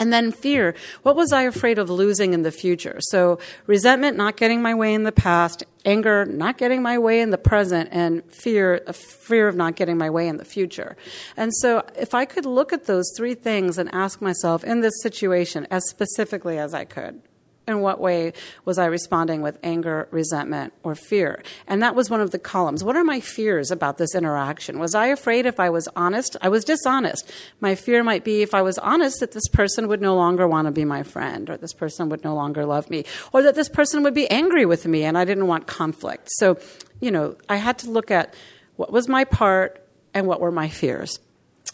[0.00, 0.76] And then fear.
[1.02, 2.98] What was I afraid of losing in the future?
[3.00, 7.30] So resentment, not getting my way in the past, anger, not getting my way in
[7.30, 10.96] the present, and fear, fear of not getting my way in the future.
[11.36, 15.02] And so if I could look at those three things and ask myself in this
[15.02, 17.20] situation as specifically as I could,
[17.68, 18.32] in what way
[18.64, 21.42] was I responding with anger, resentment, or fear?
[21.66, 22.82] And that was one of the columns.
[22.82, 24.78] What are my fears about this interaction?
[24.78, 26.36] Was I afraid if I was honest?
[26.40, 27.30] I was dishonest.
[27.60, 30.66] My fear might be if I was honest that this person would no longer want
[30.66, 33.68] to be my friend, or this person would no longer love me, or that this
[33.68, 36.28] person would be angry with me and I didn't want conflict.
[36.32, 36.58] So,
[37.00, 38.34] you know, I had to look at
[38.76, 41.20] what was my part and what were my fears.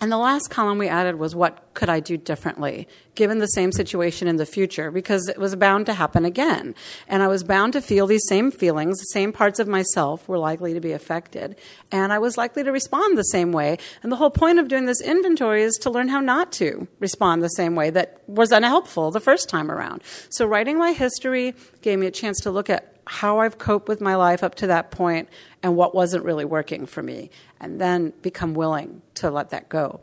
[0.04, 3.72] And the last column we added was what could I do differently given the same
[3.72, 6.74] situation in the future because it was bound to happen again.
[7.08, 10.36] And I was bound to feel these same feelings, the same parts of myself were
[10.36, 11.56] likely to be affected.
[11.90, 13.78] And I was likely to respond the same way.
[14.02, 17.42] And the whole point of doing this inventory is to learn how not to respond
[17.42, 20.02] the same way that was unhelpful the first time around.
[20.28, 24.00] So writing my history gave me a chance to look at how I've coped with
[24.00, 25.28] my life up to that point
[25.64, 30.02] and what wasn't really working for me, and then become willing to let that go.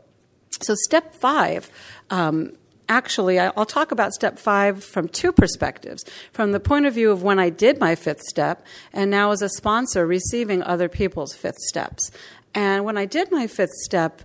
[0.60, 1.70] So, step five.
[2.10, 2.54] Um,
[2.88, 6.04] actually, I'll talk about step five from two perspectives.
[6.32, 9.40] From the point of view of when I did my fifth step, and now as
[9.40, 12.10] a sponsor receiving other people's fifth steps.
[12.54, 14.20] And when I did my fifth step,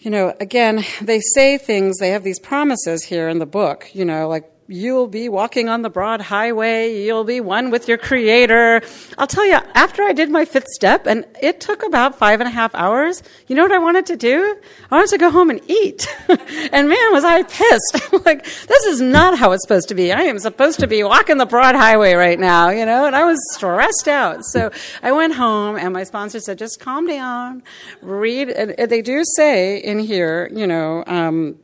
[0.00, 4.04] you know, again, they say things, they have these promises here in the book, you
[4.04, 7.02] know, like you'll be walking on the broad highway.
[7.02, 8.82] You'll be one with your creator.
[9.18, 12.48] I'll tell you, after I did my fifth step, and it took about five and
[12.48, 14.56] a half hours, you know what I wanted to do?
[14.90, 16.06] I wanted to go home and eat.
[16.28, 18.12] and man, was I pissed.
[18.24, 20.12] like, this is not how it's supposed to be.
[20.12, 23.24] I am supposed to be walking the broad highway right now, you know, and I
[23.24, 24.44] was stressed out.
[24.44, 24.70] So
[25.02, 27.62] I went home, and my sponsor said, just calm down,
[28.00, 28.50] read.
[28.50, 31.56] And they do say in here, you know, um,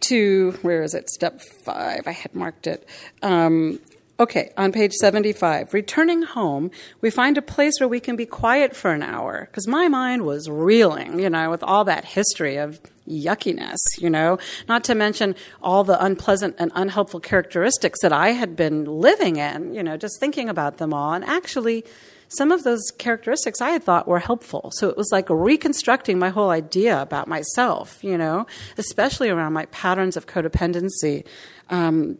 [0.00, 1.08] to where is it?
[1.10, 2.02] Step five.
[2.06, 2.88] I had marked it.
[3.22, 3.80] Um,
[4.20, 5.72] okay, on page 75.
[5.72, 9.68] Returning home, we find a place where we can be quiet for an hour because
[9.68, 14.84] my mind was reeling, you know, with all that history of yuckiness, you know, not
[14.84, 19.82] to mention all the unpleasant and unhelpful characteristics that I had been living in, you
[19.82, 21.12] know, just thinking about them all.
[21.14, 21.84] And actually,
[22.28, 24.70] some of those characteristics I had thought were helpful.
[24.74, 29.66] So it was like reconstructing my whole idea about myself, you know, especially around my
[29.66, 31.26] patterns of codependency.
[31.70, 32.18] Um,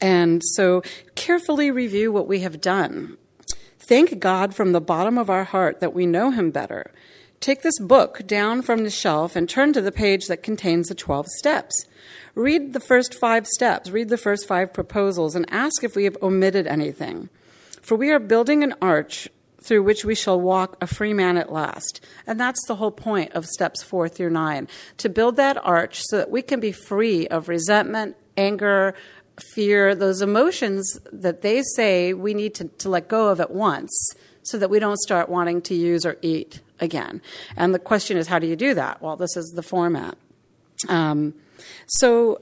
[0.00, 0.82] and so
[1.14, 3.16] carefully review what we have done.
[3.78, 6.92] Thank God from the bottom of our heart that we know Him better.
[7.40, 10.94] Take this book down from the shelf and turn to the page that contains the
[10.94, 11.86] 12 steps.
[12.34, 16.16] Read the first five steps, read the first five proposals, and ask if we have
[16.22, 17.28] omitted anything.
[17.82, 19.28] For we are building an arch
[19.60, 22.00] through which we shall walk a free man at last.
[22.26, 24.68] And that's the whole point of steps four through nine
[24.98, 28.94] to build that arch so that we can be free of resentment, anger,
[29.54, 33.92] fear, those emotions that they say we need to, to let go of at once
[34.42, 37.22] so that we don't start wanting to use or eat again.
[37.56, 39.00] And the question is, how do you do that?
[39.00, 40.16] Well, this is the format.
[40.88, 41.34] Um,
[41.86, 42.40] so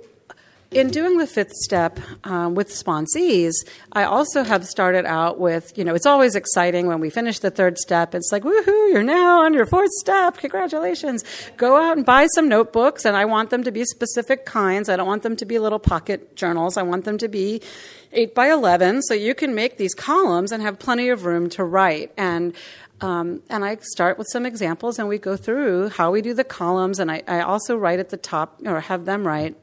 [0.70, 3.52] in doing the fifth step um, with sponsees,
[3.92, 7.50] I also have started out with, you know, it's always exciting when we finish the
[7.50, 8.14] third step.
[8.14, 10.36] It's like, woohoo, you're now on your fourth step.
[10.38, 11.24] Congratulations.
[11.56, 14.88] Go out and buy some notebooks, and I want them to be specific kinds.
[14.88, 16.76] I don't want them to be little pocket journals.
[16.76, 17.60] I want them to be
[18.12, 21.64] 8 by 11, so you can make these columns and have plenty of room to
[21.64, 22.12] write.
[22.16, 22.54] And
[23.00, 26.44] um, and I start with some examples, and we go through how we do the
[26.44, 29.56] columns, and I, I also write at the top, or have them write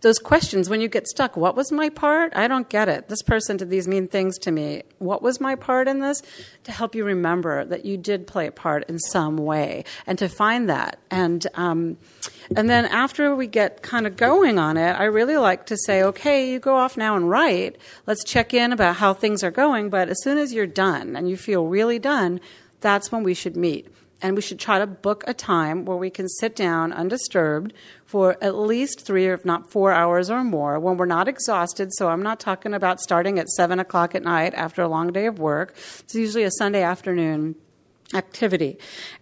[0.00, 2.32] those questions when you get stuck what was my part?
[2.36, 3.08] I don't get it.
[3.08, 4.82] This person did these mean things to me.
[4.98, 6.22] What was my part in this?
[6.64, 10.28] To help you remember that you did play a part in some way and to
[10.28, 10.98] find that.
[11.10, 11.98] And um,
[12.54, 16.00] and then after we get kind of going on it i really like to say
[16.02, 17.76] okay you go off now and write.
[18.06, 19.90] Let's check in about how things are going.
[19.90, 22.40] But as soon as you're done and you feel really done
[22.80, 23.88] that's when we should meet
[24.22, 27.72] and we should try to book a time where we can sit down undisturbed
[28.06, 31.92] for at least three, if not four hours or more when we're not exhausted.
[31.94, 35.26] So I'm not talking about starting at seven o'clock at night after a long day
[35.26, 35.74] of work.
[36.00, 37.56] It's usually a Sunday afternoon
[38.14, 38.78] activity.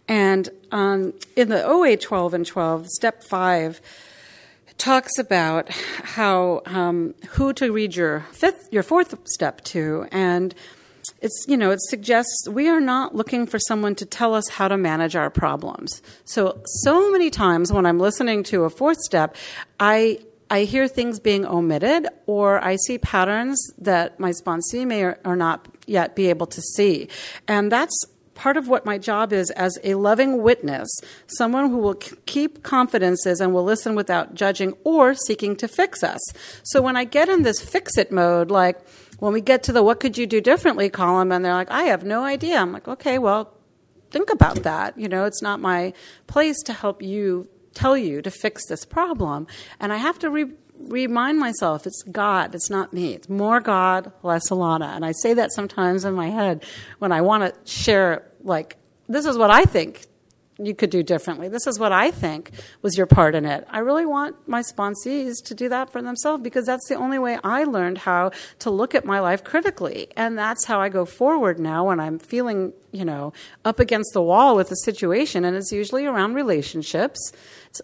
[0.07, 3.81] And um, in the OA 12 and 12, step five,
[4.79, 10.55] talks about how um, who to read your fifth, your fourth step to, and
[11.25, 14.69] it's you know it suggests we are not looking for someone to tell us how
[14.69, 19.35] to manage our problems so so many times when i'm listening to a fourth step
[19.81, 20.19] i
[20.51, 25.35] i hear things being omitted or i see patterns that my sponsee may or, or
[25.35, 27.09] not yet be able to see
[27.49, 30.89] and that's part of what my job is as a loving witness,
[31.27, 36.21] someone who will keep confidences and will listen without judging or seeking to fix us.
[36.65, 38.79] So when I get in this fix it mode, like,
[39.19, 41.85] when we get to the what could you do differently column and they're like, I
[41.85, 42.59] have no idea.
[42.59, 43.55] I'm like, okay, well,
[44.11, 44.99] think about that.
[44.99, 45.93] You know, it's not my
[46.27, 49.47] place to help you tell you to fix this problem.
[49.81, 53.15] And I have to re- remind myself it's God, it's not me.
[53.15, 54.95] It's more God, less Alana.
[54.95, 56.65] And I say that sometimes in my head
[56.99, 58.77] when I want to share, like,
[59.09, 60.07] this is what I think
[60.59, 61.49] you could do differently.
[61.49, 62.51] This is what I think
[62.83, 63.67] was your part in it.
[63.71, 67.39] I really want my sponsees to do that for themselves because that's the only way
[67.43, 68.31] I learned how
[68.61, 70.09] to look at my life critically.
[70.17, 73.33] And that's how I go forward now when I'm feeling, you know,
[73.65, 75.45] up against the wall with a situation.
[75.45, 77.33] And it's usually around relationships,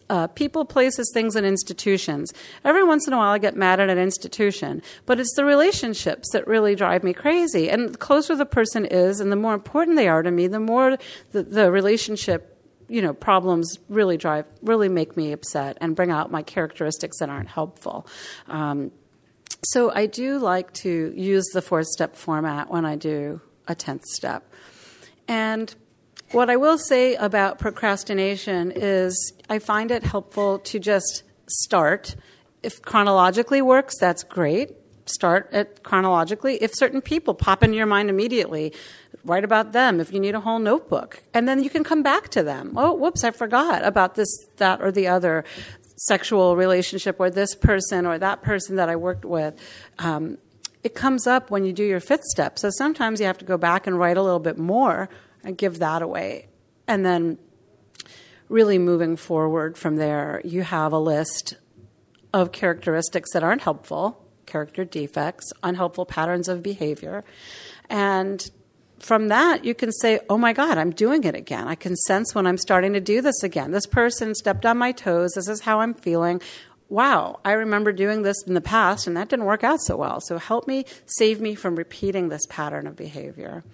[0.09, 2.33] uh, people, places, things, and institutions.
[2.65, 6.31] Every once in a while I get mad at an institution, but it's the relationships
[6.33, 7.71] that really drive me crazy.
[7.71, 10.61] And the closer the person is and the more important they are to me, the
[10.61, 10.97] more
[11.33, 12.57] the, the relationship
[12.89, 17.29] you know problems really drive really make me upset and bring out my characteristics that
[17.29, 18.05] aren't helpful
[18.49, 18.91] um,
[19.65, 24.03] so i do like to use the four step format when i do a 10th
[24.07, 24.53] step
[25.29, 25.77] and
[26.33, 32.17] what i will say about procrastination is i find it helpful to just start
[32.63, 34.71] if chronologically works that's great
[35.07, 38.73] start it chronologically if certain people pop into your mind immediately
[39.25, 41.23] write about them if you need a whole notebook.
[41.35, 42.75] And then you can come back to them.
[42.77, 45.45] Oh, whoops, I forgot about this, that, or the other
[45.97, 49.55] sexual relationship, or this person, or that person that I worked with.
[49.99, 50.39] Um,
[50.83, 52.59] it comes up when you do your fifth step.
[52.59, 55.11] So sometimes you have to go back and write a little bit more
[55.45, 56.49] and give that away.
[56.87, 57.39] And then
[58.49, 61.57] really moving forward from there, you have a list
[62.33, 67.25] of characteristics that aren't helpful, character defects, unhelpful patterns of behavior.
[67.89, 68.49] And
[68.99, 71.67] from that, you can say, oh my God, I'm doing it again.
[71.67, 73.71] I can sense when I'm starting to do this again.
[73.71, 75.33] This person stepped on my toes.
[75.35, 76.41] This is how I'm feeling.
[76.89, 80.21] Wow, I remember doing this in the past and that didn't work out so well.
[80.21, 83.65] So help me, save me from repeating this pattern of behavior.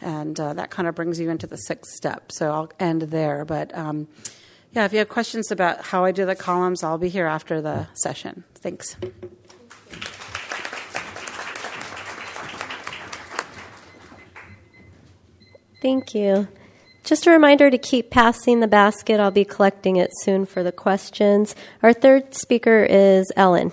[0.00, 2.30] And uh, that kind of brings you into the sixth step.
[2.32, 3.44] So I'll end there.
[3.44, 4.08] But um,
[4.72, 7.60] yeah, if you have questions about how I do the columns, I'll be here after
[7.60, 8.44] the session.
[8.54, 8.96] Thanks.
[15.80, 16.48] Thank you.
[17.04, 19.20] Just a reminder to keep passing the basket.
[19.20, 21.54] I'll be collecting it soon for the questions.
[21.82, 23.72] Our third speaker is Ellen.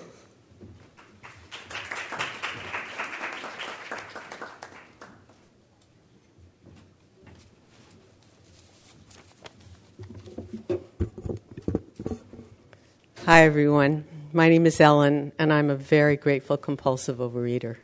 [13.26, 14.04] Hi, everyone.
[14.32, 17.76] My name is Ellen, and I'm a very grateful compulsive overeater.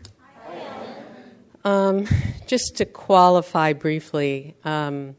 [1.65, 2.07] Um,
[2.47, 5.17] just to qualify briefly, um,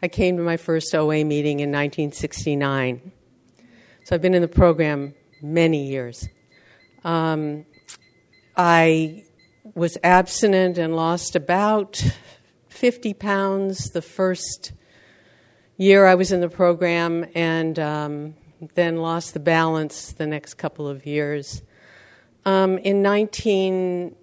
[0.00, 3.10] I came to my first OA meeting in 1969.
[4.04, 5.12] So I've been in the program
[5.42, 6.28] many years.
[7.02, 7.66] Um,
[8.56, 9.24] I
[9.74, 12.00] was abstinent and lost about
[12.68, 14.70] 50 pounds the first
[15.76, 18.34] year I was in the program, and um,
[18.74, 21.62] then lost the balance the next couple of years.
[22.44, 24.16] Um, in 19.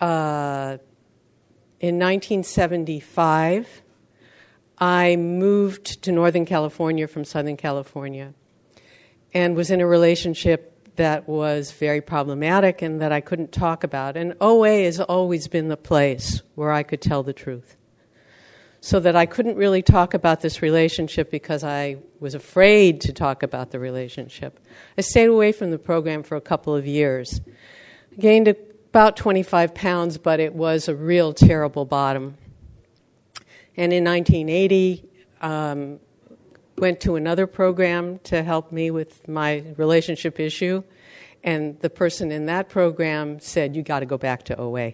[0.00, 0.76] Uh,
[1.78, 3.82] in 1975,
[4.78, 8.32] I moved to Northern California from Southern California
[9.34, 14.16] and was in a relationship that was very problematic and that I couldn't talk about.
[14.16, 17.75] And OA has always been the place where I could tell the truth.
[18.86, 23.42] So that I couldn't really talk about this relationship because I was afraid to talk
[23.42, 24.60] about the relationship.
[24.96, 27.40] I stayed away from the program for a couple of years.
[28.12, 32.36] I gained about 25 pounds, but it was a real terrible bottom.
[33.76, 35.04] And in 1980,
[35.40, 35.98] um,
[36.78, 40.84] went to another program to help me with my relationship issue,
[41.42, 44.92] and the person in that program said, "You got to go back to OA."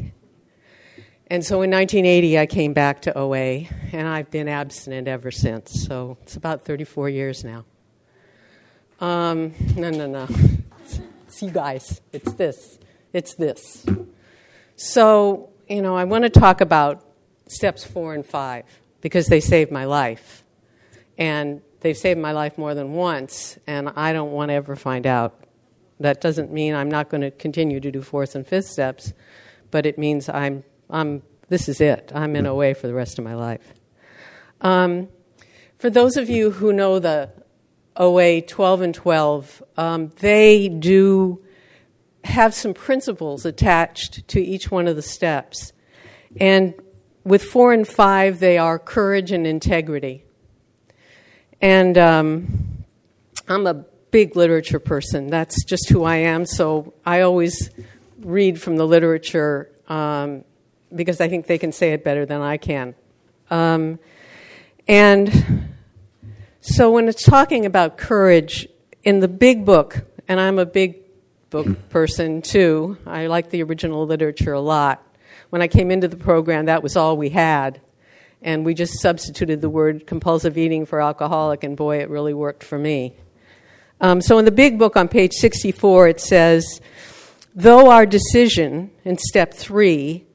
[1.32, 5.86] And so in 1980, I came back to OA, and I've been abstinent ever since.
[5.86, 7.64] So it's about 34 years now.
[9.00, 10.26] Um, no, no, no.
[10.82, 12.02] It's, it's you guys.
[12.12, 12.78] It's this
[13.14, 13.86] it's this.
[14.76, 17.02] So, you know, I want to talk about
[17.48, 18.66] steps four and five
[19.00, 20.44] because they saved my life.
[21.16, 25.06] And they've saved my life more than once, and I don't want to ever find
[25.06, 25.42] out.
[25.98, 29.14] That doesn't mean I'm not going to continue to do fourth and fifth steps,
[29.70, 32.12] but it means I'm, I'm this is it.
[32.14, 33.74] I'm in OA for the rest of my life.
[34.60, 35.08] Um,
[35.78, 37.30] for those of you who know the
[37.96, 41.44] OA 12 and 12, um, they do
[42.24, 45.72] have some principles attached to each one of the steps.
[46.40, 46.74] And
[47.24, 50.24] with four and five, they are courage and integrity.
[51.60, 52.84] And um,
[53.48, 53.74] I'm a
[54.10, 55.28] big literature person.
[55.28, 56.46] That's just who I am.
[56.46, 57.70] So I always
[58.20, 60.44] read from the literature um,
[60.94, 62.94] because I think they can say it better than I can.
[63.50, 63.98] Um,
[64.88, 65.74] and
[66.60, 68.68] so when it's talking about courage,
[69.04, 70.98] in the big book, and I'm a big
[71.50, 72.96] book person too.
[73.06, 75.04] I like the original literature a lot.
[75.50, 77.80] When I came into the program, that was all we had.
[78.40, 82.64] And we just substituted the word compulsive eating for alcoholic, and boy, it really worked
[82.64, 83.14] for me.
[84.00, 86.80] Um, so in the big book on page 64, it says,
[87.54, 90.26] Though our decision in step three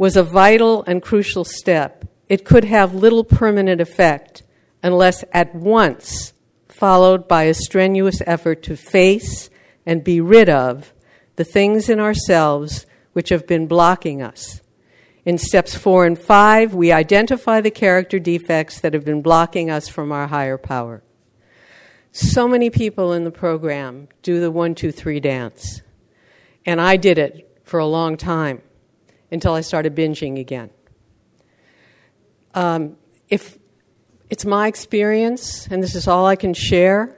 [0.00, 4.42] was a vital and crucial step, it could have little permanent effect
[4.82, 6.32] unless at once
[6.68, 9.50] followed by a strenuous effort to face
[9.84, 10.94] and be rid of
[11.36, 14.62] the things in ourselves which have been blocking us.
[15.26, 19.86] In steps four and five, we identify the character defects that have been blocking us
[19.86, 21.02] from our higher power.
[22.10, 25.82] So many people in the program do the one, two, three dance.
[26.64, 28.62] And I did it for a long time
[29.30, 30.70] until I started binging again.
[32.54, 32.96] Um,
[33.28, 33.58] if
[34.28, 37.16] it's my experience, and this is all I can share,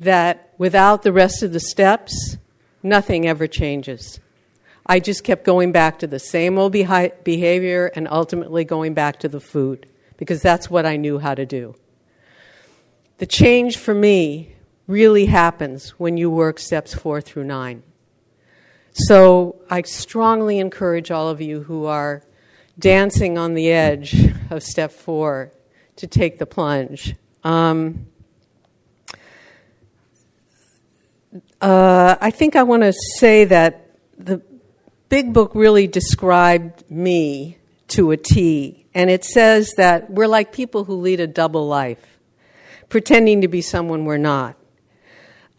[0.00, 2.36] that without the rest of the steps,
[2.82, 4.20] nothing ever changes.
[4.86, 9.20] I just kept going back to the same old behi- behavior and ultimately going back
[9.20, 9.86] to the food
[10.16, 11.76] because that's what I knew how to do.
[13.18, 14.54] The change for me
[14.86, 17.82] really happens when you work steps four through nine.
[18.92, 22.22] So I strongly encourage all of you who are
[22.78, 24.16] dancing on the edge
[24.50, 25.52] of step four
[25.96, 27.14] to take the plunge.
[27.44, 28.06] Um,
[31.60, 34.42] uh, I think I want to say that the
[35.08, 40.84] big book really described me to a T, and it says that we're like people
[40.84, 42.18] who lead a double life,
[42.88, 44.56] pretending to be someone we're not.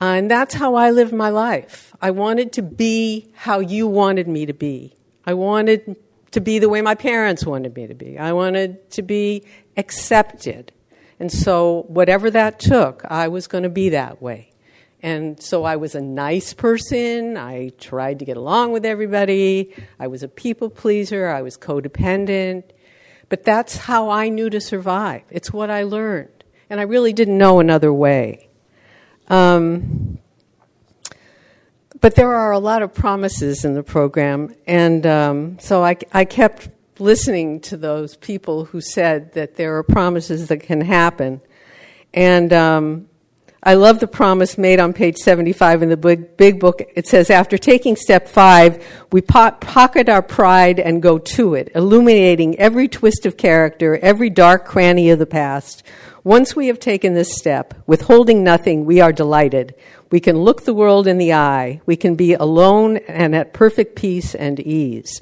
[0.01, 1.93] Uh, and that's how I lived my life.
[2.01, 4.95] I wanted to be how you wanted me to be.
[5.27, 5.95] I wanted
[6.31, 8.17] to be the way my parents wanted me to be.
[8.17, 9.43] I wanted to be
[9.77, 10.71] accepted.
[11.19, 14.51] And so, whatever that took, I was going to be that way.
[15.03, 17.37] And so, I was a nice person.
[17.37, 19.71] I tried to get along with everybody.
[19.99, 21.27] I was a people pleaser.
[21.27, 22.63] I was codependent.
[23.29, 25.21] But that's how I knew to survive.
[25.29, 26.43] It's what I learned.
[26.71, 28.49] And I really didn't know another way.
[29.31, 30.19] Um,
[32.01, 36.25] but there are a lot of promises in the program, and um, so I, I
[36.25, 36.67] kept
[36.99, 41.39] listening to those people who said that there are promises that can happen.
[42.13, 43.07] And um,
[43.63, 45.95] I love the promise made on page 75 in the
[46.35, 46.81] big, book.
[46.93, 51.71] It says, After taking step five, we po- pocket our pride and go to it,
[51.73, 55.83] illuminating every twist of character, every dark cranny of the past.
[56.23, 59.73] Once we have taken this step, withholding nothing, we are delighted.
[60.11, 61.81] We can look the world in the eye.
[61.85, 65.19] We can be alone and at perfect peace and ease.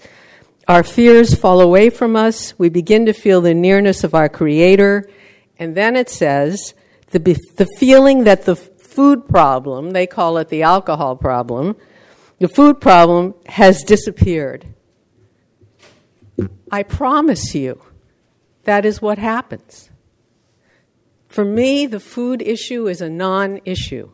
[0.67, 2.57] Our fears fall away from us.
[2.59, 5.09] We begin to feel the nearness of our Creator.
[5.57, 6.73] And then it says,
[7.11, 7.19] the,
[7.55, 11.77] the feeling that the food problem, they call it the alcohol problem,
[12.39, 14.67] the food problem has disappeared.
[16.71, 17.81] I promise you,
[18.65, 19.88] that is what happens.
[21.29, 24.11] For me, the food issue is a non issue.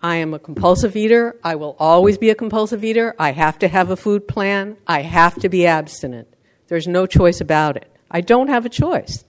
[0.00, 1.36] I am a compulsive eater.
[1.42, 3.16] I will always be a compulsive eater.
[3.18, 4.76] I have to have a food plan.
[4.86, 6.28] I have to be abstinent.
[6.68, 7.90] There's no choice about it.
[8.10, 9.24] I don't have a choice.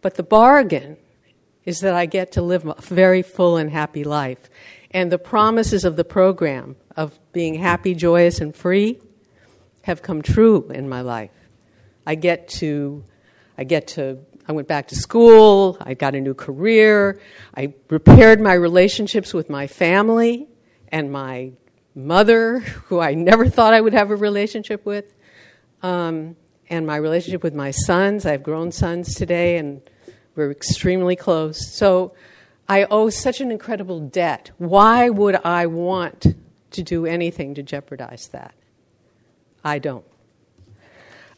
[0.00, 0.96] But the bargain
[1.64, 4.48] is that I get to live a very full and happy life.
[4.92, 9.00] And the promises of the program of being happy, joyous, and free
[9.82, 11.32] have come true in my life.
[12.06, 13.04] I get to,
[13.58, 14.18] I get to,
[14.48, 17.20] I went back to school, I got a new career,
[17.56, 20.46] I repaired my relationships with my family
[20.88, 21.52] and my
[21.96, 25.12] mother, who I never thought I would have a relationship with,
[25.82, 26.36] um,
[26.68, 28.26] and my relationship with my sons.
[28.26, 29.80] I have grown sons today, and
[30.34, 31.72] we're extremely close.
[31.72, 32.14] So
[32.68, 34.50] I owe such an incredible debt.
[34.58, 36.34] Why would I want
[36.72, 38.54] to do anything to jeopardize that?
[39.64, 40.04] I don't.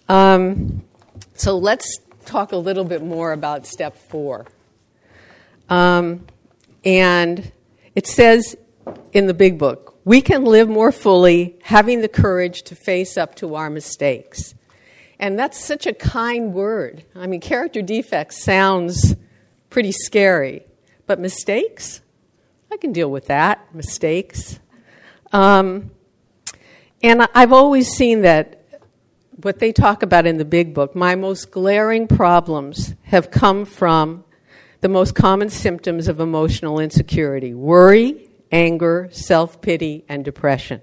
[0.08, 0.84] Um,
[1.34, 4.46] so let's talk a little bit more about step four.
[5.68, 6.26] Um,
[6.84, 7.50] and
[7.94, 8.56] it says
[9.12, 13.34] in the big book we can live more fully having the courage to face up
[13.36, 14.54] to our mistakes.
[15.18, 17.04] And that's such a kind word.
[17.14, 19.16] I mean, character defects sounds
[19.68, 20.64] pretty scary,
[21.06, 22.00] but mistakes?
[22.72, 23.74] I can deal with that.
[23.74, 24.60] Mistakes.
[25.32, 25.90] Um,
[27.02, 28.57] and I've always seen that
[29.42, 34.24] what they talk about in the big book, my most glaring problems have come from
[34.80, 40.80] the most common symptoms of emotional insecurity worry, anger, self pity, and depression.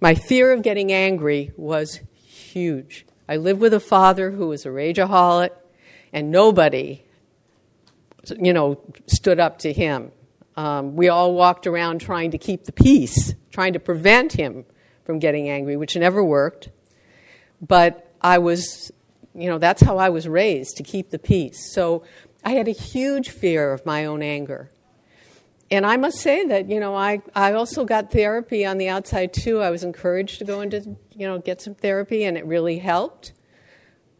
[0.00, 3.06] My fear of getting angry was huge.
[3.28, 5.50] I lived with a father who was a rageaholic,
[6.12, 7.04] and nobody,
[8.36, 10.10] you know, stood up to him.
[10.56, 14.64] Um, we all walked around trying to keep the peace, trying to prevent him
[15.04, 16.70] from getting angry, which never worked.
[17.60, 18.90] But I was
[19.34, 21.72] you know, that's how I was raised to keep the peace.
[21.72, 22.04] So
[22.44, 24.70] I had a huge fear of my own anger.
[25.70, 29.32] And I must say that, you know, I, I also got therapy on the outside
[29.32, 29.60] too.
[29.60, 33.32] I was encouraged to go into, you know, get some therapy, and it really helped.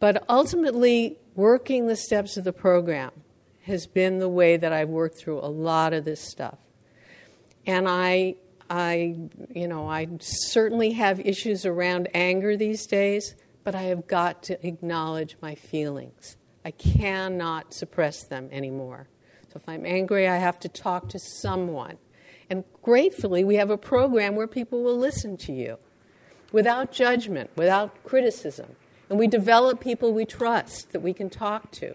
[0.01, 3.13] But ultimately, working the steps of the program
[3.65, 6.59] has been the way that I've worked through a lot of this stuff.
[7.67, 8.37] And I,
[8.75, 9.15] I,
[9.55, 14.67] you know, I certainly have issues around anger these days, but I have got to
[14.67, 16.37] acknowledge my feelings.
[16.65, 19.07] I cannot suppress them anymore.
[19.53, 21.99] So if I'm angry, I have to talk to someone.
[22.51, 25.79] And gratefully, we have a program where people will listen to you
[26.51, 28.75] without judgment, without criticism.
[29.09, 31.95] And we develop people we trust that we can talk to.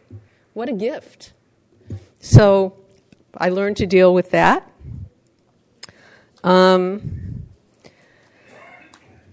[0.54, 1.34] What a gift.
[2.22, 2.78] So
[3.36, 4.72] I learned to deal with that.
[6.44, 7.44] Um,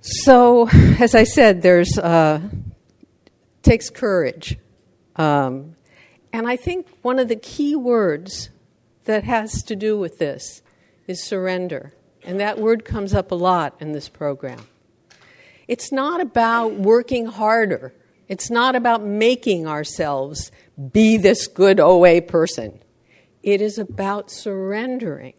[0.01, 0.69] so,
[1.01, 2.41] as I said, there's uh,
[3.63, 4.59] takes courage,
[5.17, 5.77] um,
[6.33, 8.51] and I think one of the key words
[9.05, 10.63] that has to do with this
[11.07, 11.93] is surrender,
[12.25, 14.67] and that word comes up a lot in this program.
[15.69, 17.93] It's not about working harder.
[18.29, 20.51] It's not about making ourselves
[20.93, 22.81] be this good OA person.
[23.43, 25.35] It is about surrendering.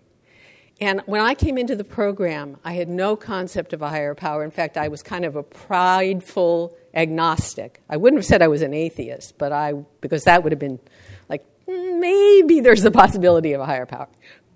[0.79, 4.43] And when I came into the program, I had no concept of a higher power.
[4.43, 7.81] In fact, I was kind of a prideful agnostic.
[7.89, 10.79] I wouldn't have said I was an atheist, but I because that would have been
[11.29, 14.07] like maybe there's a possibility of a higher power.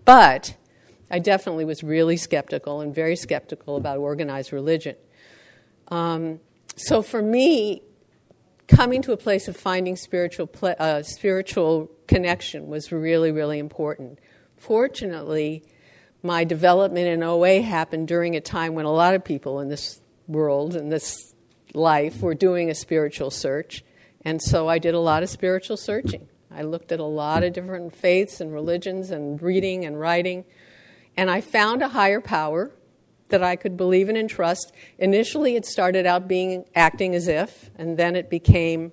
[0.05, 0.55] But
[1.09, 4.95] I definitely was really skeptical and very skeptical about organized religion.
[5.87, 6.39] Um,
[6.75, 7.81] so for me,
[8.67, 14.19] coming to a place of finding spiritual uh, spiritual connection was really really important.
[14.55, 15.63] Fortunately
[16.23, 20.01] my development in OA happened during a time when a lot of people in this
[20.27, 21.33] world, in this
[21.73, 23.83] life, were doing a spiritual search.
[24.23, 26.27] And so I did a lot of spiritual searching.
[26.51, 30.45] I looked at a lot of different faiths and religions and reading and writing.
[31.17, 32.71] And I found a higher power
[33.29, 34.73] that I could believe in and trust.
[34.99, 38.91] Initially, it started out being acting as if, and then it became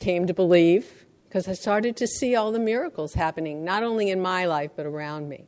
[0.00, 4.20] came to believe because I started to see all the miracles happening, not only in
[4.20, 5.46] my life, but around me.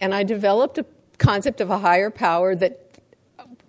[0.00, 0.86] And I developed a
[1.18, 2.98] concept of a higher power that,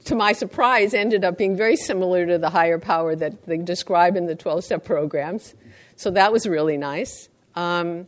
[0.05, 4.15] to my surprise, ended up being very similar to the higher power that they describe
[4.15, 5.55] in the 12 step programs.
[5.95, 7.29] So that was really nice.
[7.55, 8.07] Um,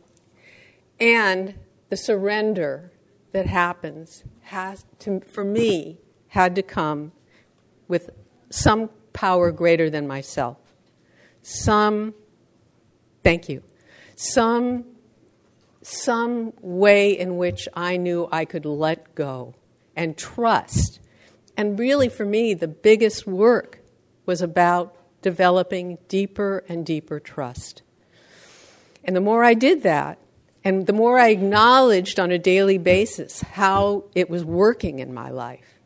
[1.00, 1.54] and
[1.88, 2.92] the surrender
[3.32, 5.98] that happens has to, for me,
[6.28, 7.12] had to come
[7.88, 8.10] with
[8.50, 10.56] some power greater than myself.
[11.42, 12.14] Some,
[13.22, 13.62] thank you,
[14.14, 14.84] some
[15.82, 19.54] some way in which I knew I could let go
[19.96, 21.00] and trust.
[21.56, 23.80] And really, for me, the biggest work
[24.24, 27.82] was about developing deeper and deeper trust.
[29.04, 30.18] And the more I did that,
[30.64, 35.30] and the more I acknowledged on a daily basis how it was working in my
[35.30, 35.80] life,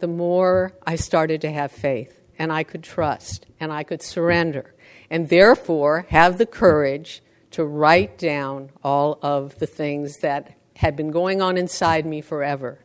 [0.00, 4.74] the more I started to have faith and I could trust and I could surrender
[5.08, 7.22] and therefore have the courage
[7.54, 12.80] to write down all of the things that had been going on inside me forever.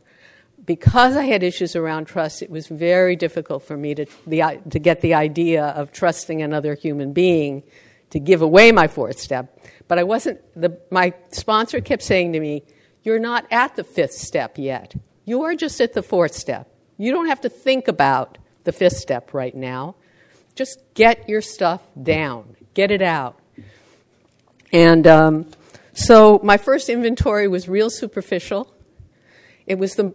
[0.63, 4.77] Because I had issues around trust, it was very difficult for me to, the, to
[4.77, 7.63] get the idea of trusting another human being
[8.11, 9.59] to give away my fourth step.
[9.87, 12.63] But I wasn't, the, my sponsor kept saying to me,
[13.01, 14.93] You're not at the fifth step yet.
[15.25, 16.71] You are just at the fourth step.
[16.97, 19.95] You don't have to think about the fifth step right now.
[20.53, 23.38] Just get your stuff down, get it out.
[24.71, 25.49] And um,
[25.93, 28.73] so my first inventory was real superficial.
[29.65, 30.13] It was the,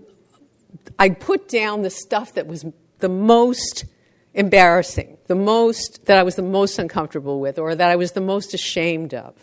[0.99, 2.65] I put down the stuff that was
[2.99, 3.85] the most
[4.33, 8.21] embarrassing, the most, that I was the most uncomfortable with, or that I was the
[8.21, 9.35] most ashamed of.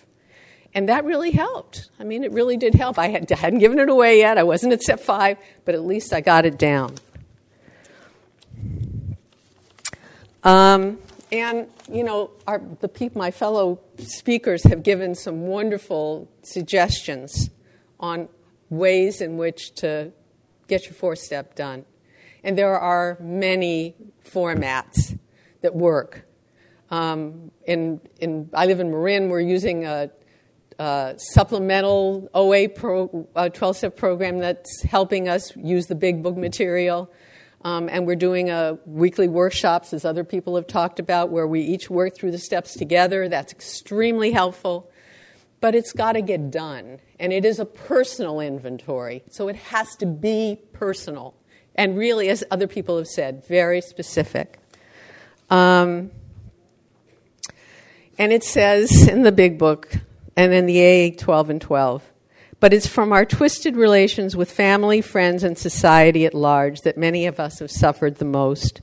[0.74, 1.90] And that really helped.
[2.00, 2.98] I mean, it really did help.
[2.98, 4.38] I had, hadn't given it away yet.
[4.38, 6.96] I wasn't at step five, but at least I got it down.
[10.44, 10.98] Um,
[11.32, 17.50] and, you know, our, the my fellow speakers have given some wonderful suggestions
[18.00, 18.28] on
[18.70, 20.12] ways in which to
[20.68, 21.86] get your four step done.
[22.44, 25.18] And there are many formats
[25.62, 26.26] that work.
[26.90, 30.12] Um, in, in, I live in Marin, we're using a,
[30.80, 37.10] a supplemental OA 12 step program that's helping us use the big book material.
[37.64, 41.62] Um, and we're doing a weekly workshops, as other people have talked about, where we
[41.62, 43.30] each work through the steps together.
[43.30, 44.90] That's extremely helpful.
[45.60, 47.00] But it's got to get done.
[47.20, 49.24] And it is a personal inventory.
[49.30, 51.36] So it has to be personal.
[51.76, 54.60] And really, as other people have said, very specific.
[55.50, 56.12] Um,
[58.22, 59.90] And it says in the big book
[60.36, 62.11] and in the A 12 and 12
[62.62, 67.26] but it's from our twisted relations with family, friends, and society at large that many
[67.26, 68.82] of us have suffered the most.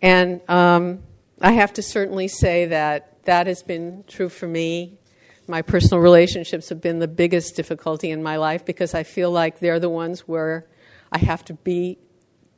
[0.00, 1.00] And um,
[1.40, 4.98] I have to certainly say that that has been true for me.
[5.46, 9.58] My personal relationships have been the biggest difficulty in my life because I feel like
[9.58, 10.66] they're the ones where
[11.12, 11.98] I have to be,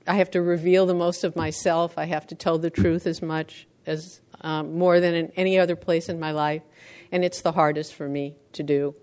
[0.06, 1.98] I have to reveal the most of myself.
[1.98, 5.74] I have to tell the truth as much as um, more than in any other
[5.74, 6.62] place in my life.
[7.10, 8.94] And it's the hardest for me to do.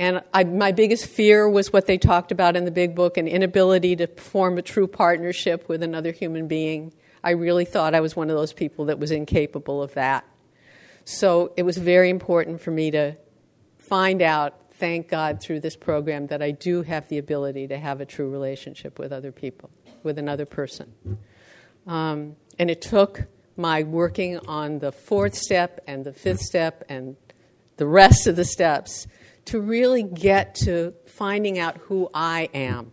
[0.00, 3.28] And I, my biggest fear was what they talked about in the big book an
[3.28, 6.94] inability to form a true partnership with another human being.
[7.22, 10.24] I really thought I was one of those people that was incapable of that.
[11.04, 13.14] So it was very important for me to
[13.76, 18.00] find out, thank God, through this program, that I do have the ability to have
[18.00, 19.68] a true relationship with other people,
[20.02, 20.94] with another person.
[21.86, 23.24] Um, and it took
[23.54, 27.16] my working on the fourth step and the fifth step and
[27.76, 29.06] the rest of the steps
[29.50, 32.92] to really get to finding out who I am.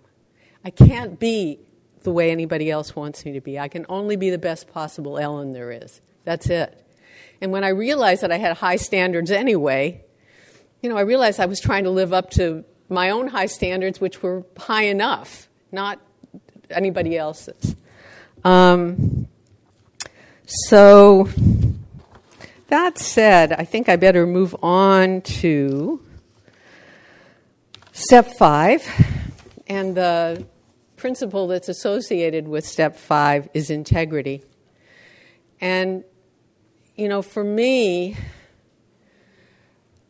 [0.65, 1.59] I can't be
[2.01, 3.59] the way anybody else wants me to be.
[3.59, 6.01] I can only be the best possible Ellen there is.
[6.23, 6.83] That's it.
[7.41, 10.03] And when I realized that I had high standards anyway,
[10.81, 14.01] you know, I realized I was trying to live up to my own high standards,
[14.01, 15.99] which were high enough, not
[16.71, 17.75] anybody else's.
[18.43, 19.27] Um,
[20.47, 21.29] so,
[22.69, 26.01] that said, I think I better move on to
[27.99, 28.87] Step five,
[29.65, 30.45] and the
[30.97, 34.43] principle that's associated with step five is integrity.
[35.59, 36.03] And,
[36.95, 38.15] you know, for me,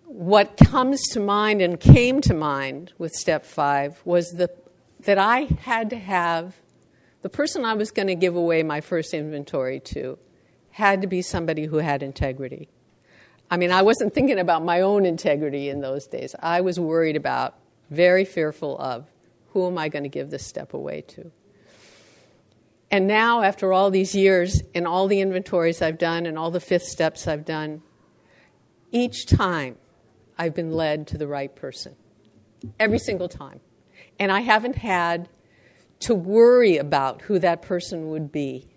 [0.04, 4.50] what comes to mind and came to mind with step five was the,
[5.06, 6.58] that I had to have
[7.22, 10.20] the person I was going to give away my first inventory to
[10.72, 12.68] had to be somebody who had integrity.
[13.50, 16.36] I mean, I wasn't thinking about my own integrity in those days.
[16.42, 17.56] I was worried about
[17.90, 19.08] very fearful of
[19.50, 21.32] who am I going to give this step away to?
[22.90, 26.62] And now, after all these years, and all the inventories I've done and all the
[26.62, 27.82] fifth steps I've done,
[28.92, 29.76] each time
[30.38, 31.96] I've been led to the right person.
[32.80, 33.60] Every single time.
[34.20, 35.28] And I haven't had
[36.02, 38.68] to worry about who that person would be.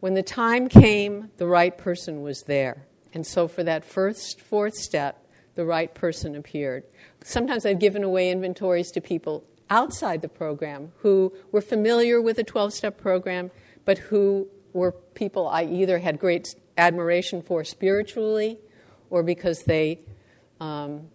[0.00, 2.86] When the time came, the right person was there.
[3.12, 5.26] And so, for that first, fourth step,
[5.56, 6.84] the right person appeared.
[7.28, 12.44] Sometimes I've given away inventories to people outside the program who were familiar with the
[12.44, 13.50] 12 step program,
[13.84, 18.60] but who were people I either had great admiration for spiritually
[19.10, 19.98] or because they,
[20.60, 21.08] um,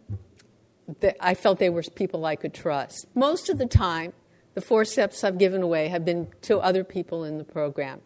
[0.99, 3.07] they, I felt they were people I could trust.
[3.15, 4.11] Most of the time,
[4.53, 8.01] the four steps I've given away have been to other people in the program.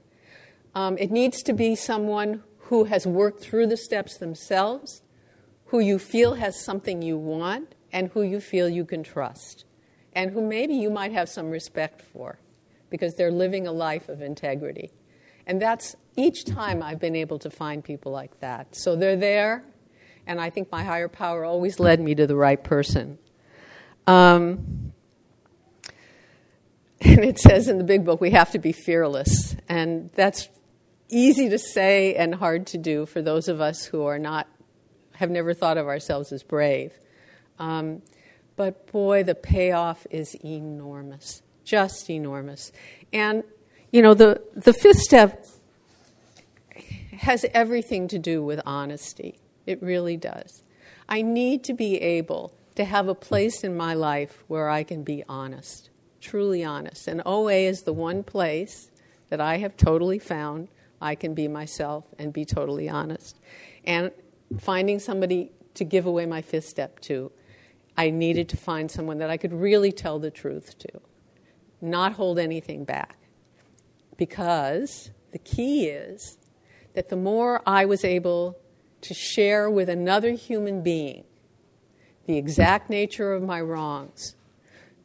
[0.76, 5.02] Um, it needs to be someone who has worked through the steps themselves
[5.70, 9.64] who you feel has something you want and who you feel you can trust,
[10.12, 12.38] and who maybe you might have some respect for
[12.90, 14.92] because they're living a life of integrity.
[15.48, 18.76] And that's each time I've been able to find people like that.
[18.76, 19.64] So they're there,
[20.28, 23.18] and I think my higher power always led me to the right person.
[24.08, 24.92] Um,
[27.02, 29.56] and it says in the big book, we have to be fearless.
[29.70, 30.50] And that's
[31.08, 34.50] easy to say and hard to do for those of us who are not
[35.14, 36.92] have never thought of ourselves as brave.
[37.60, 38.02] Um,
[38.56, 42.72] but boy, the payoff is enormous, just enormous.
[43.12, 43.44] And,
[43.92, 45.46] you know, the, the fifth step
[47.18, 49.40] has everything to do with honesty.
[49.66, 50.64] It really does.
[51.08, 55.04] I need to be able to have a place in my life where I can
[55.04, 55.90] be honest,
[56.22, 57.08] truly honest.
[57.08, 58.90] And OA is the one place
[59.30, 60.68] that I have totally found
[61.02, 63.40] I can be myself and be totally honest.
[63.86, 64.12] And
[64.60, 67.32] finding somebody to give away my fifth step to,
[67.98, 71.02] I needed to find someone that I could really tell the truth to,
[71.82, 73.18] not hold anything back.
[74.18, 76.38] Because the key is
[76.94, 78.58] that the more I was able
[79.02, 81.26] to share with another human being
[82.26, 84.36] the exact nature of my wrongs,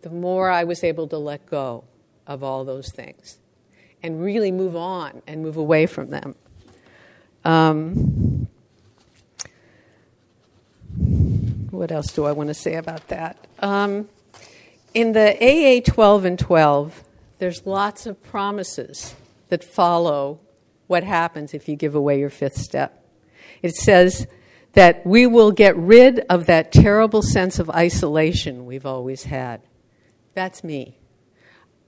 [0.03, 1.85] the more I was able to let go
[2.27, 3.39] of all those things
[4.03, 6.35] and really move on and move away from them.
[7.45, 8.40] Um,
[11.71, 13.47] what else do I want to say about that?
[13.61, 14.09] Um,
[14.93, 17.05] in the AA 12 and 12,
[17.39, 19.15] there's lots of promises
[19.49, 20.41] that follow
[20.89, 23.05] what happens if you give away your fifth step.
[23.63, 24.27] It says
[24.73, 29.61] that we will get rid of that terrible sense of isolation we've always had.
[30.35, 30.99] That's me.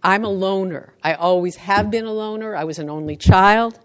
[0.03, 0.95] I'm a loner.
[1.03, 2.57] I always have been a loner.
[2.57, 3.78] I was an only child.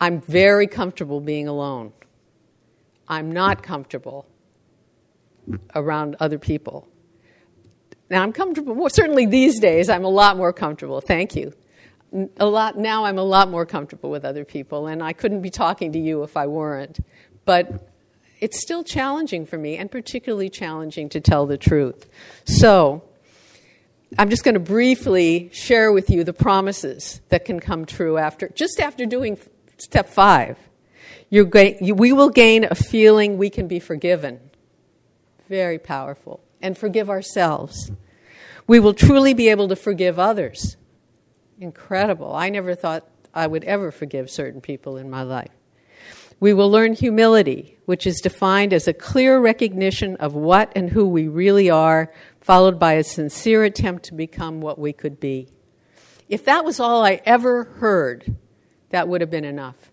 [0.00, 1.92] I'm very comfortable being alone.
[3.08, 4.26] I'm not comfortable
[5.74, 6.88] around other people.
[8.10, 8.74] Now I'm comfortable.
[8.74, 11.00] Well, certainly these days, I'm a lot more comfortable.
[11.00, 11.54] Thank you.
[12.36, 13.04] A lot now.
[13.04, 16.22] I'm a lot more comfortable with other people, and I couldn't be talking to you
[16.22, 17.00] if I weren't.
[17.46, 17.88] But
[18.38, 22.06] it's still challenging for me, and particularly challenging to tell the truth.
[22.44, 23.02] So
[24.18, 28.48] I'm just going to briefly share with you the promises that can come true after
[28.48, 29.38] just after doing
[29.78, 30.58] step five.
[31.30, 31.48] You're
[31.80, 34.38] you, we will gain a feeling we can be forgiven.
[35.52, 36.40] Very powerful.
[36.62, 37.92] And forgive ourselves.
[38.66, 40.78] We will truly be able to forgive others.
[41.60, 42.34] Incredible.
[42.34, 45.50] I never thought I would ever forgive certain people in my life.
[46.40, 51.06] We will learn humility, which is defined as a clear recognition of what and who
[51.06, 55.48] we really are followed by a sincere attempt to become what we could be.
[56.30, 58.38] If that was all I ever heard,
[58.88, 59.90] that would have been enough.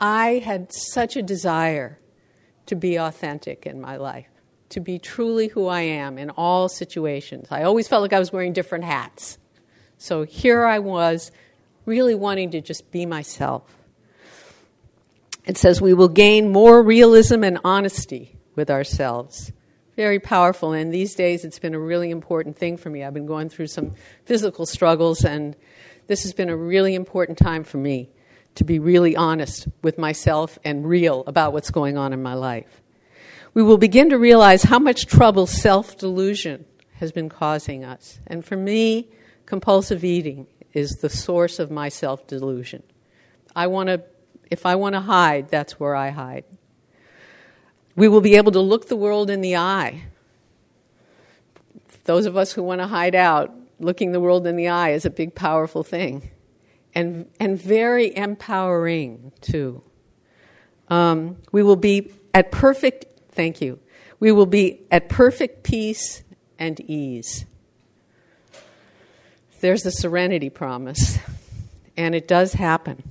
[0.00, 2.00] I had such a desire
[2.66, 4.26] to be authentic in my life,
[4.74, 7.48] to be truly who I am in all situations.
[7.50, 9.38] I always felt like I was wearing different hats.
[9.98, 11.32] So here I was,
[11.86, 13.62] really wanting to just be myself.
[15.44, 19.52] It says we will gain more realism and honesty with ourselves
[19.96, 20.72] very powerful.
[20.72, 23.04] And these days, it's been a really important thing for me.
[23.04, 23.94] I've been going through some
[24.24, 25.56] physical struggles, and
[26.06, 28.10] this has been a really important time for me
[28.56, 32.82] to be really honest with myself and real about what's going on in my life.
[33.54, 38.18] We will begin to realize how much trouble self delusion has been causing us.
[38.26, 39.08] And for me,
[39.46, 42.82] compulsive eating is the source of my self delusion.
[43.54, 44.02] I want to,
[44.50, 46.44] if I want to hide, that's where I hide.
[47.96, 50.02] We will be able to look the world in the eye.
[52.04, 55.04] Those of us who want to hide out, looking the world in the eye is
[55.04, 56.30] a big, powerful thing.
[56.94, 59.82] And, and very empowering, too.
[60.88, 63.78] Um, we will be at perfect, thank you,
[64.20, 66.22] we will be at perfect peace
[66.58, 67.44] and ease.
[69.60, 71.18] There's the serenity promise,
[71.96, 73.02] and it does happen.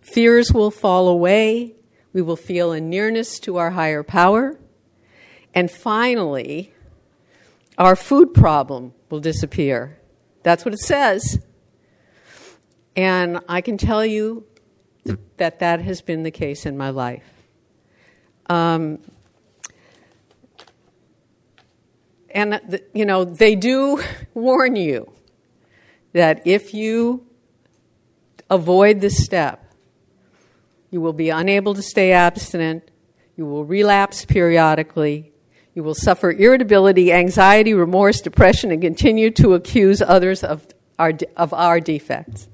[0.00, 1.74] Fears will fall away,
[2.12, 4.58] we will feel a nearness to our higher power.
[5.54, 6.72] And finally,
[7.78, 9.98] our food problem will disappear.
[10.42, 11.40] That's what it says.
[12.94, 14.44] And I can tell you
[15.36, 17.24] that that has been the case in my life.
[18.48, 19.00] Um,
[22.36, 24.02] and, you know, they do
[24.34, 25.10] warn you
[26.12, 27.26] that if you
[28.50, 29.72] avoid this step,
[30.90, 32.90] you will be unable to stay abstinent.
[33.36, 35.32] You will relapse periodically.
[35.74, 40.66] You will suffer irritability, anxiety, remorse, depression, and continue to accuse others of
[40.98, 42.48] our, of our defects.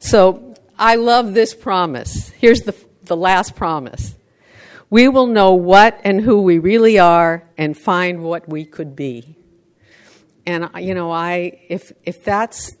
[0.00, 2.30] So I love this promise.
[2.30, 4.16] Here's the, the last promise
[4.94, 9.36] we will know what and who we really are and find what we could be.
[10.46, 12.76] And uh, you know, I if if that's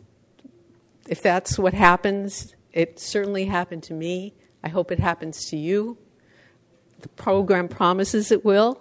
[1.08, 4.32] if that's what happens, it certainly happened to me.
[4.62, 5.98] I hope it happens to you.
[7.00, 8.80] The program promises it will,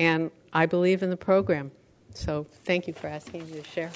[0.00, 1.70] and I believe in the program.
[2.12, 3.92] So thank you for asking me to share.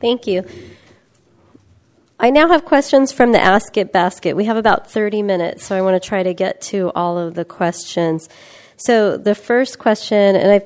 [0.00, 0.44] Thank you.
[2.20, 4.34] I now have questions from the Ask It basket.
[4.34, 7.34] We have about 30 minutes, so I want to try to get to all of
[7.34, 8.28] the questions.
[8.76, 10.62] So, the first question, and I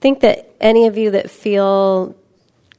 [0.00, 2.14] think that any of you that feel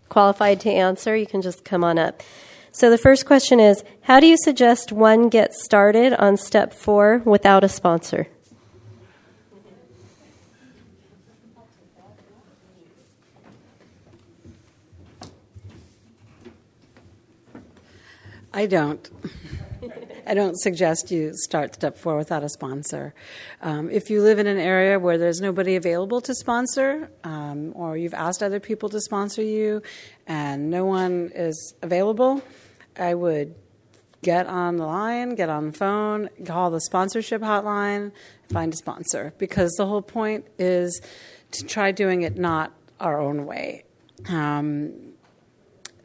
[0.07, 2.23] qualified to answer, you can just come on up.
[2.71, 7.21] So, the first question is How do you suggest one get started on step four
[7.25, 8.27] without a sponsor?
[18.57, 19.07] I don't.
[20.25, 23.13] I don't suggest you start step four without a sponsor.
[23.61, 27.97] Um, if you live in an area where there's nobody available to sponsor, um, or
[27.97, 29.83] you've asked other people to sponsor you
[30.25, 32.41] and no one is available,
[32.97, 33.53] I would
[34.23, 38.11] get on the line, get on the phone, call the sponsorship hotline,
[38.51, 39.35] find a sponsor.
[39.37, 40.99] Because the whole point is
[41.51, 43.83] to try doing it not our own way.
[44.27, 45.06] Um,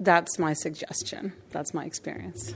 [0.05, 1.33] that's my suggestion.
[1.51, 2.55] That's my experience.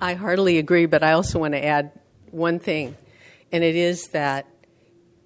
[0.00, 1.92] I heartily agree, but I also want to add
[2.30, 2.96] one thing,
[3.50, 4.46] and it is that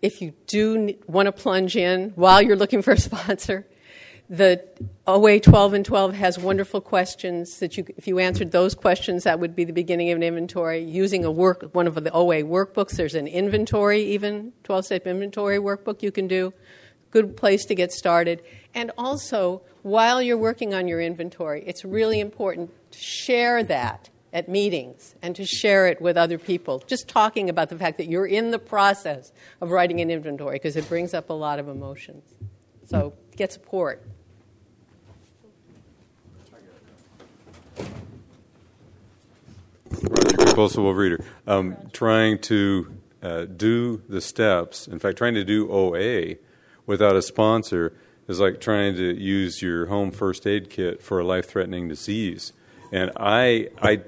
[0.01, 3.67] if you do want to plunge in while you're looking for a sponsor,
[4.31, 4.65] the
[5.09, 9.41] OA 12 and 12 has wonderful questions that you, if you answered those questions, that
[9.41, 10.85] would be the beginning of an inventory.
[10.85, 15.59] Using a work, one of the OA workbooks, there's an inventory, even 12 step inventory
[15.59, 16.53] workbook you can do.
[17.11, 18.41] Good place to get started.
[18.73, 24.49] And also, while you're working on your inventory, it's really important to share that at
[24.49, 26.85] meetings and to share it with other people.
[26.87, 30.77] Just talking about the fact that you're in the process of writing an inventory because
[30.77, 32.33] it brings up a lot of emotions.
[32.87, 34.07] So get support.
[40.03, 41.25] Roger, compulsive reader.
[41.47, 46.37] Um, trying to uh, do the steps, in fact, trying to do OA
[46.87, 47.95] without a sponsor
[48.29, 52.53] is like trying to use your home first aid kit for a life threatening disease.
[52.93, 54.03] And I, I,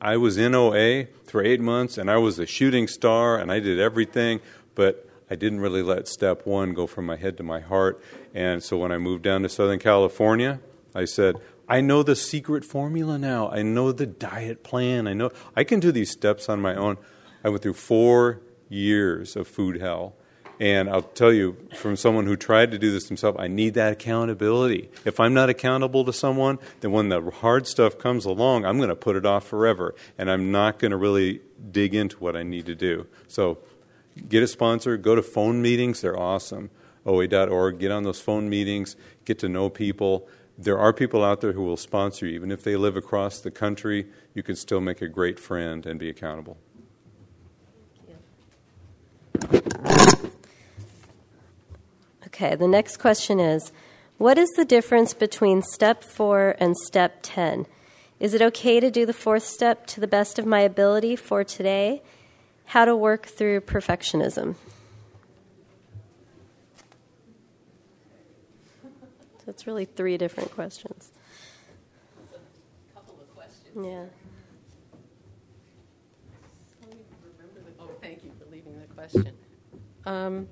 [0.00, 3.60] I was in OA for eight months and I was a shooting star and I
[3.60, 4.40] did everything,
[4.74, 8.00] but I didn't really let step one go from my head to my heart.
[8.34, 10.60] And so when I moved down to Southern California,
[10.94, 11.36] I said,
[11.68, 13.50] I know the secret formula now.
[13.50, 15.06] I know the diet plan.
[15.06, 16.96] I know I can do these steps on my own.
[17.42, 20.14] I went through four years of food hell.
[20.58, 23.92] And I'll tell you, from someone who tried to do this himself, I need that
[23.92, 24.90] accountability.
[25.04, 28.88] If I'm not accountable to someone, then when the hard stuff comes along, I'm going
[28.88, 29.94] to put it off forever.
[30.16, 33.06] And I'm not going to really dig into what I need to do.
[33.28, 33.58] So
[34.28, 36.70] get a sponsor, go to phone meetings, they're awesome.
[37.04, 40.26] OA.org, get on those phone meetings, get to know people
[40.58, 42.34] there are people out there who will sponsor you.
[42.34, 45.98] Even if they live across the country, you can still make a great friend and
[45.98, 46.56] be accountable.
[52.26, 53.72] Okay, the next question is
[54.18, 57.66] What is the difference between step four and step 10?
[58.18, 61.44] Is it okay to do the fourth step to the best of my ability for
[61.44, 62.02] today?
[62.66, 64.56] How to work through perfectionism.
[69.46, 71.12] That's really three different questions.
[73.76, 74.04] Yeah.
[77.78, 79.32] Oh, thank you for leaving the question.
[80.04, 80.48] Um,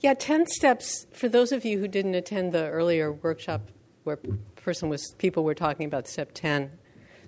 [0.00, 3.70] yeah, 10 steps, for those of you who didn't attend the earlier workshop
[4.04, 4.18] where
[4.56, 6.70] person was, people were talking about step 10.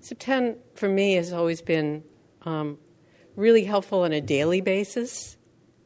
[0.00, 2.04] Step 10 for me has always been
[2.42, 2.78] um,
[3.34, 5.36] really helpful on a daily basis,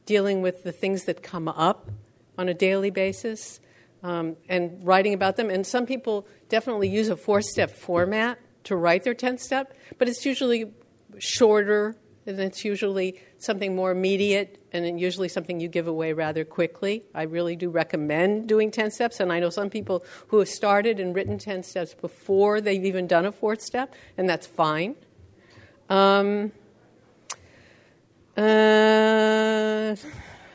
[0.04, 1.90] dealing with the things that come up
[2.36, 3.60] on a daily basis
[4.04, 5.50] um, and writing about them.
[5.50, 10.08] And some people definitely use a four step format to write their 10th step, but
[10.08, 10.72] it's usually
[11.18, 11.96] shorter
[12.26, 17.04] and it's usually something more immediate and usually something you give away rather quickly.
[17.14, 21.00] I really do recommend doing 10 steps, and I know some people who have started
[21.00, 24.96] and written 10 steps before they've even done a fourth step, and that's fine.
[25.90, 26.52] Um,
[28.38, 29.94] uh,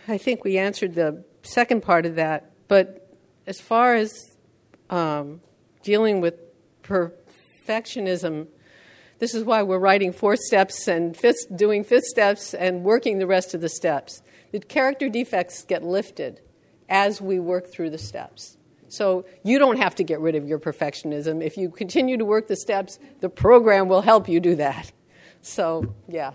[0.08, 2.99] I think we answered the second part of that, but
[3.50, 4.38] as far as
[4.92, 5.42] um,
[5.82, 6.36] dealing with
[6.84, 8.48] perfectionism,
[9.18, 13.26] this is why we're writing four steps and fifth, doing fifth steps and working the
[13.26, 14.22] rest of the steps.
[14.52, 16.42] The character defects get lifted
[16.88, 18.56] as we work through the steps.
[18.88, 21.44] So you don't have to get rid of your perfectionism.
[21.44, 24.92] If you continue to work the steps, the program will help you do that.
[25.42, 26.34] So, yeah.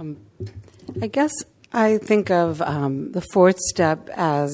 [0.00, 0.16] Um,
[1.02, 1.30] I guess
[1.74, 4.50] I think of um, the fourth step as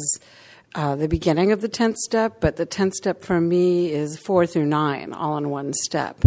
[0.74, 4.44] uh, the beginning of the tenth step, but the tenth step for me is four
[4.44, 6.24] through nine, all in one step.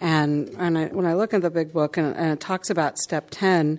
[0.00, 2.96] And, and I, when I look at the big book and, and it talks about
[2.96, 3.78] step ten,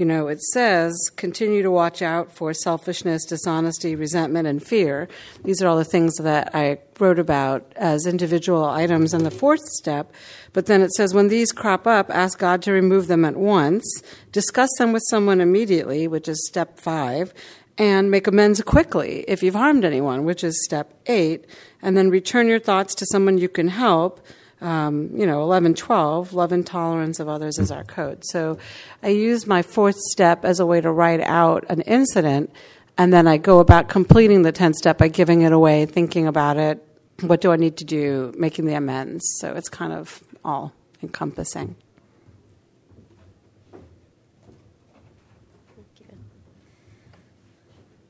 [0.00, 5.08] you know, it says continue to watch out for selfishness, dishonesty, resentment, and fear.
[5.44, 9.60] These are all the things that I wrote about as individual items in the fourth
[9.60, 10.10] step.
[10.54, 13.84] But then it says when these crop up, ask God to remove them at once,
[14.32, 17.34] discuss them with someone immediately, which is step five,
[17.76, 21.44] and make amends quickly if you've harmed anyone, which is step eight,
[21.82, 24.18] and then return your thoughts to someone you can help
[24.60, 28.24] um, you know, 11, 12, love and tolerance of others is our code.
[28.24, 28.58] So
[29.02, 32.52] I use my fourth step as a way to write out an incident,
[32.98, 36.56] and then I go about completing the 10th step by giving it away, thinking about
[36.56, 36.84] it.
[37.20, 38.34] What do I need to do?
[38.36, 39.22] Making the amends.
[39.38, 41.76] So it's kind of all encompassing.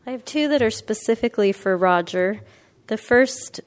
[0.07, 2.41] I have two that are specifically for Roger.
[2.89, 3.61] The first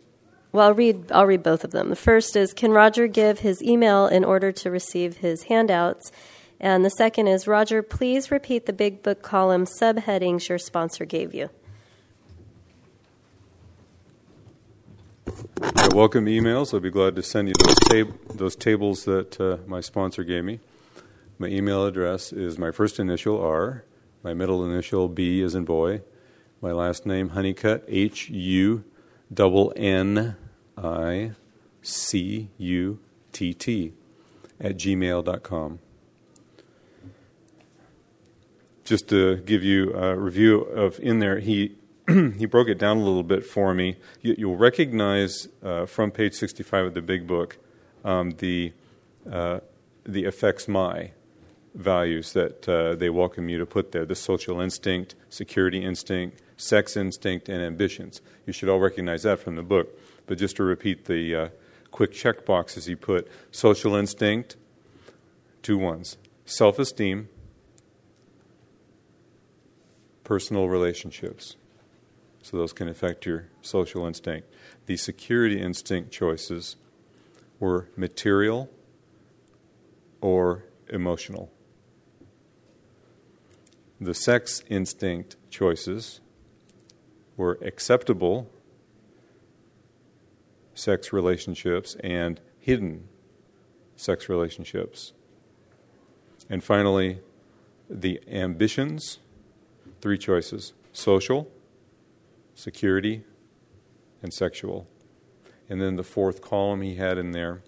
[0.53, 1.89] well, I'll read, I'll read both of them.
[1.89, 6.11] The first is Can Roger give his email in order to receive his handouts?
[6.59, 11.33] And the second is Roger, please repeat the big book column subheadings your sponsor gave
[11.33, 11.49] you.
[15.75, 16.71] I welcome emails.
[16.71, 20.43] I'll be glad to send you those, tab- those tables that uh, my sponsor gave
[20.43, 20.59] me.
[21.39, 23.85] My email address is my first initial R,
[24.21, 26.01] my middle initial B as in boy,
[26.61, 28.83] my last name Hunnicutt H U
[29.33, 30.35] double N
[30.77, 31.31] I
[31.81, 32.99] C U
[33.31, 33.93] T T
[34.59, 35.79] at gmail.com.
[38.83, 41.75] Just to give you a review of in there, he
[42.07, 43.97] he broke it down a little bit for me.
[44.21, 47.57] You, will recognize uh, from page 65 of the big book
[48.03, 48.73] um, the
[49.31, 49.59] uh,
[50.05, 51.11] the affects my
[51.73, 56.97] values that uh, they welcome you to put there: the social instinct, security instinct, sex
[56.97, 58.21] instinct, and ambitions.
[58.45, 59.97] You should all recognize that from the book.
[60.25, 61.49] But just to repeat the uh,
[61.91, 64.55] quick check boxes he put: social instinct,
[65.61, 67.29] two ones, self-esteem,
[70.23, 71.55] personal relationships
[72.43, 74.47] so those can affect your social instinct.
[74.85, 76.75] The security instinct choices
[77.59, 78.69] were material
[80.19, 81.49] or emotional.
[84.01, 86.19] The sex instinct choices
[87.37, 88.49] were acceptable
[90.73, 93.07] sex relationships and hidden
[93.95, 95.13] sex relationships.
[96.49, 97.19] And finally,
[97.89, 99.19] the ambitions
[100.01, 101.49] three choices social,
[102.53, 103.23] security,
[104.21, 104.87] and sexual.
[105.69, 107.63] And then the fourth column he had in there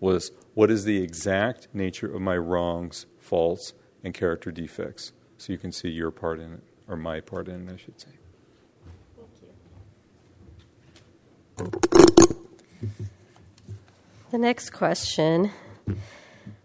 [0.00, 5.12] was what is the exact nature of my wrongs, faults, and character defects?
[5.38, 8.00] So you can see your part in it, or my part in it, I should
[8.00, 8.19] say.
[14.30, 15.50] The next question.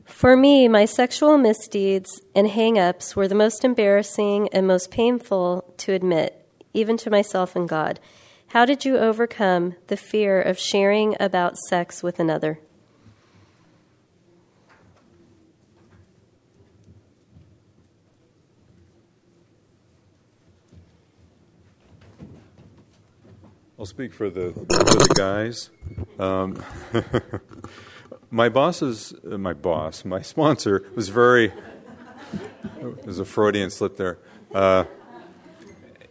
[0.06, 5.74] For me, my sexual misdeeds and hang ups were the most embarrassing and most painful
[5.78, 8.00] to admit even to myself and God.
[8.48, 12.60] How did you overcome the fear of sharing about sex with another?
[23.78, 25.70] I'll speak for the, for the guys.
[26.18, 26.64] Um,
[28.32, 31.52] my boss's, uh, my boss, my sponsor was very,
[33.04, 34.18] there's a Freudian slip there.
[34.54, 34.86] Uh,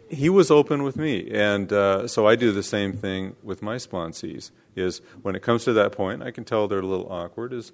[0.09, 3.77] he was open with me, and uh, so I do the same thing with my
[3.77, 4.51] sponsees.
[4.75, 7.51] Is when it comes to that point, I can tell they're a little awkward.
[7.51, 7.71] Is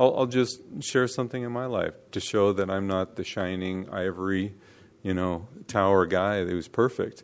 [0.00, 3.88] I'll, I'll just share something in my life to show that I'm not the shining
[3.90, 4.54] ivory,
[5.02, 7.22] you know, tower guy who's perfect,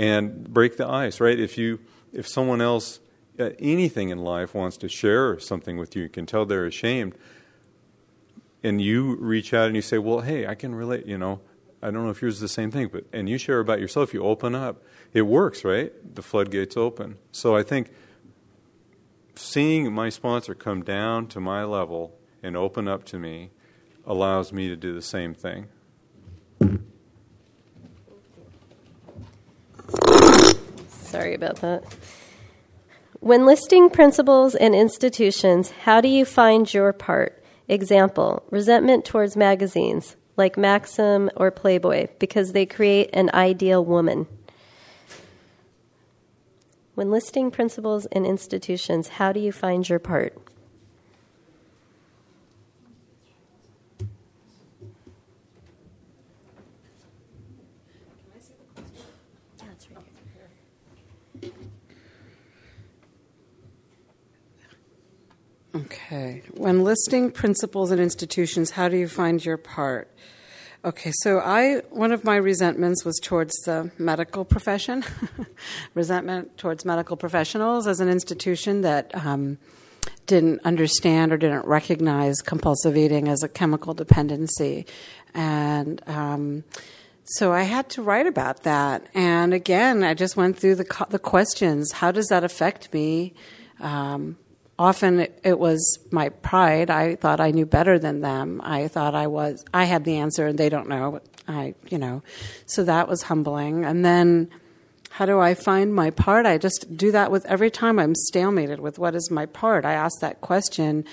[0.00, 1.20] and break the ice.
[1.20, 1.38] Right?
[1.38, 1.80] If you
[2.12, 3.00] if someone else
[3.38, 7.14] uh, anything in life wants to share something with you, you can tell they're ashamed,
[8.62, 11.40] and you reach out and you say, "Well, hey, I can relate," you know
[11.82, 14.12] I don't know if yours is the same thing, but and you share about yourself,
[14.12, 14.82] you open up.
[15.12, 15.92] It works, right?
[16.14, 17.16] The floodgates open.
[17.32, 17.90] So I think
[19.34, 23.50] seeing my sponsor come down to my level and open up to me
[24.06, 25.68] allows me to do the same thing.
[31.10, 31.82] Sorry about that.
[33.18, 37.42] When listing principles and institutions, how do you find your part?
[37.66, 44.26] Example resentment towards magazines like Maxim or Playboy because they create an ideal woman.
[46.94, 50.36] When listing principles and institutions, how do you find your part?
[66.10, 66.42] Okay.
[66.54, 70.12] When listing principles and institutions, how do you find your part?
[70.84, 75.04] Okay, so I one of my resentments was towards the medical profession,
[75.94, 79.58] resentment towards medical professionals as an institution that um,
[80.26, 84.86] didn't understand or didn't recognize compulsive eating as a chemical dependency,
[85.32, 86.64] and um,
[87.22, 89.06] so I had to write about that.
[89.14, 93.32] And again, I just went through the the questions: How does that affect me?
[93.78, 94.38] Um,
[94.80, 96.88] often it was my pride.
[96.88, 98.62] I thought I knew better than them.
[98.64, 101.20] I thought I was I had the answer and they don't know.
[101.46, 102.22] I, you know.
[102.64, 103.84] So that was humbling.
[103.84, 104.48] And then
[105.10, 106.46] how do I find my part?
[106.46, 109.84] I just do that with every time I'm stalemated with what is my part.
[109.84, 111.04] I ask that question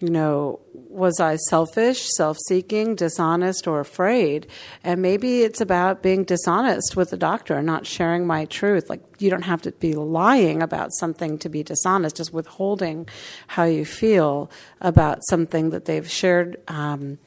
[0.00, 0.60] you know,
[0.94, 4.46] was I selfish, self seeking, dishonest, or afraid?
[4.82, 8.88] And maybe it's about being dishonest with the doctor and not sharing my truth.
[8.88, 13.08] Like, you don't have to be lying about something to be dishonest, just withholding
[13.48, 14.50] how you feel
[14.80, 16.60] about something that they've shared.
[16.68, 17.18] Um,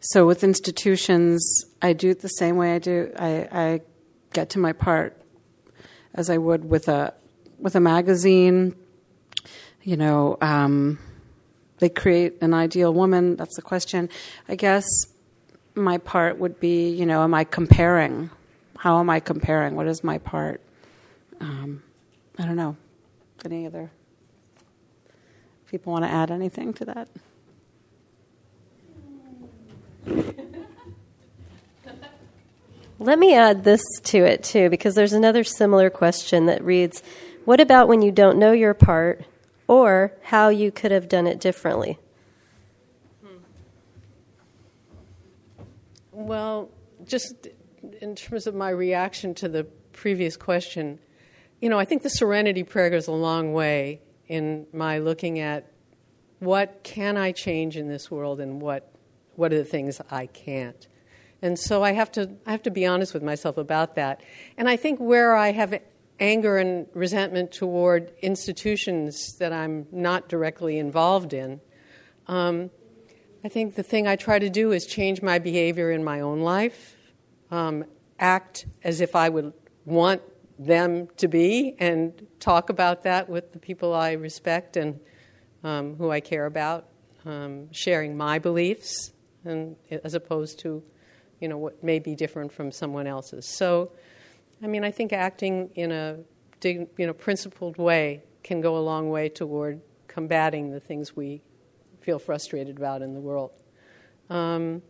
[0.00, 3.12] so, with institutions, I do it the same way I do.
[3.16, 3.80] I, I
[4.32, 5.16] get to my part
[6.14, 7.14] as I would with a
[7.58, 8.74] with a magazine.
[9.84, 10.98] You know, um,
[11.82, 13.34] they create an ideal woman.
[13.34, 14.08] That's the question.
[14.48, 14.84] I guess
[15.74, 18.30] my part would be, you know, am I comparing?
[18.78, 19.74] How am I comparing?
[19.74, 20.60] What is my part?
[21.40, 21.82] Um,
[22.38, 22.76] I don't know.
[23.44, 23.90] Any other
[25.66, 27.08] people want to add anything to that?
[33.00, 37.02] Let me add this to it too, because there's another similar question that reads
[37.44, 39.24] What about when you don't know your part
[39.72, 41.98] or how you could have done it differently?
[43.24, 43.36] Hmm.
[46.12, 46.70] Well,
[47.06, 47.48] just
[48.02, 50.98] in terms of my reaction to the previous question,
[51.62, 55.70] you know, I think the serenity prayer goes a long way in my looking at
[56.40, 58.90] what can I change in this world and what
[59.36, 60.86] what are the things I can't.
[61.40, 64.20] And so I have to I have to be honest with myself about that.
[64.58, 65.80] And I think where I have
[66.20, 71.60] anger and resentment toward institutions that I'm not directly involved in,
[72.26, 72.70] um,
[73.44, 76.40] I think the thing I try to do is change my behavior in my own
[76.40, 76.96] life,
[77.50, 77.84] um,
[78.18, 79.52] act as if I would
[79.84, 80.22] want
[80.58, 85.00] them to be, and talk about that with the people I respect and
[85.64, 86.86] um, who I care about,
[87.24, 89.12] um, sharing my beliefs,
[89.44, 89.74] and
[90.04, 90.82] as opposed to,
[91.40, 93.46] you know, what may be different from someone else's.
[93.46, 93.90] So,
[94.62, 96.18] I mean, I think acting in a
[96.64, 101.42] you know principled way can go a long way toward combating the things we
[102.00, 103.50] feel frustrated about in the world.
[104.30, 104.82] Um,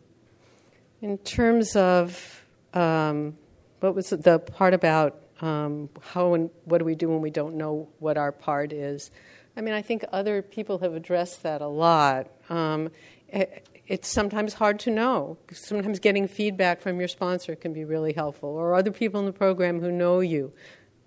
[1.00, 2.44] in terms of
[2.74, 3.36] um,
[3.80, 7.56] what was the part about um, how and what do we do when we don't
[7.56, 9.10] know what our part is?
[9.56, 12.28] I mean, I think other people have addressed that a lot.
[12.48, 12.90] Um,
[13.28, 15.36] it, it's sometimes hard to know.
[15.52, 19.34] Sometimes getting feedback from your sponsor can be really helpful, or other people in the
[19.34, 20.50] program who know you,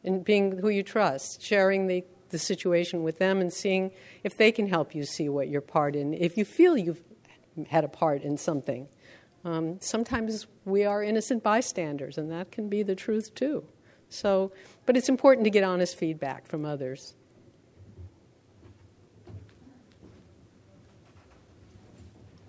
[0.03, 3.91] and being who you trust, sharing the the situation with them and seeing
[4.23, 6.13] if they can help you see what your part in.
[6.13, 7.01] If you feel you've
[7.69, 8.87] had a part in something,
[9.43, 13.63] um, sometimes we are innocent bystanders, and that can be the truth too.
[14.09, 14.51] So,
[14.85, 17.15] but it's important to get honest feedback from others.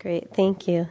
[0.07, 0.89] Great, thank you.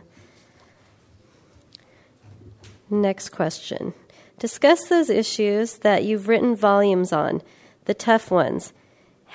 [2.90, 3.94] Next question.
[4.40, 7.42] Discuss those issues that you've written volumes on,
[7.86, 8.74] the tough ones.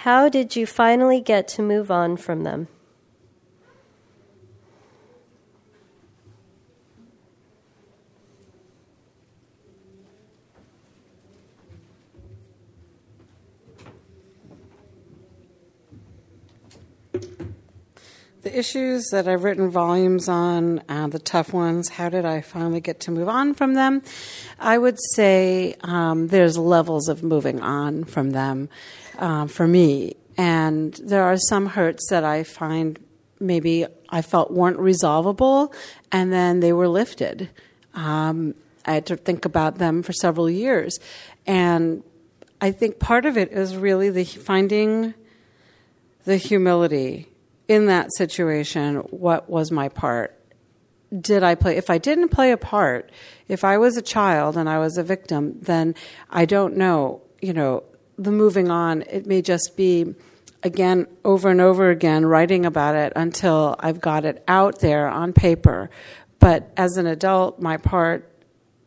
[0.04, 2.68] How did you finally get to move on from them?
[18.50, 22.80] The issues that I've written volumes on, uh, the tough ones, how did I finally
[22.80, 24.02] get to move on from them?
[24.58, 28.68] I would say um, there's levels of moving on from them
[29.20, 30.16] uh, for me.
[30.36, 32.98] And there are some hurts that I find
[33.38, 35.72] maybe I felt weren't resolvable,
[36.10, 37.50] and then they were lifted.
[37.94, 40.98] Um, I had to think about them for several years.
[41.46, 42.02] And
[42.60, 45.14] I think part of it is really the finding
[46.24, 47.29] the humility
[47.70, 48.96] in that situation.
[48.96, 50.36] What was my part?
[51.16, 51.76] Did I play?
[51.76, 53.12] If I didn't play a part,
[53.46, 55.94] if I was a child and I was a victim, then
[56.28, 57.22] I don't know.
[57.40, 57.84] You know,
[58.18, 60.16] the moving on, it may just be
[60.64, 65.32] again over and over again writing about it until I've got it out there on
[65.32, 65.90] paper.
[66.40, 68.28] But as an adult, my part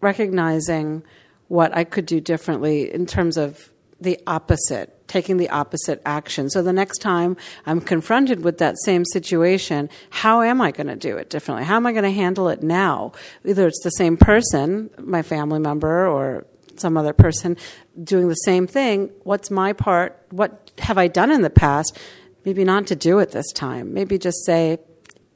[0.01, 1.03] recognizing
[1.47, 3.69] what I could do differently in terms of
[4.03, 6.49] the opposite, taking the opposite action.
[6.49, 7.35] So the next time
[7.65, 11.65] I'm confronted with that same situation, how am I going to do it differently?
[11.65, 13.13] How am I going to handle it now?
[13.45, 17.57] Either it's the same person, my family member, or some other person
[18.03, 19.11] doing the same thing.
[19.23, 20.25] What's my part?
[20.31, 21.97] What have I done in the past?
[22.45, 23.93] Maybe not to do it this time.
[23.93, 24.79] Maybe just say,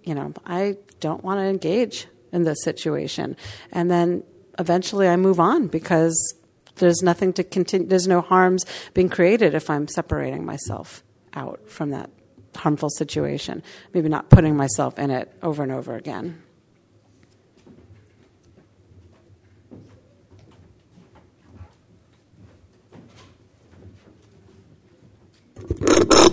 [0.03, 3.37] you know, I don't want to engage in this situation.
[3.71, 4.23] And then
[4.59, 6.35] eventually I move on because
[6.77, 11.91] there's nothing to continue, there's no harms being created if I'm separating myself out from
[11.91, 12.09] that
[12.55, 13.63] harmful situation.
[13.93, 16.41] Maybe not putting myself in it over and over again.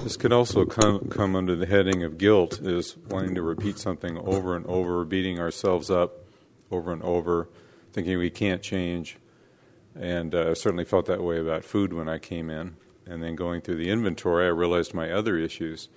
[0.04, 4.18] This could also come, come under the heading of guilt, is wanting to repeat something
[4.18, 6.26] over and over, beating ourselves up
[6.70, 7.48] over and over,
[7.92, 9.16] thinking we can't change.
[9.94, 12.76] And uh, I certainly felt that way about food when I came in.
[13.06, 15.88] And then going through the inventory, I realized my other issues.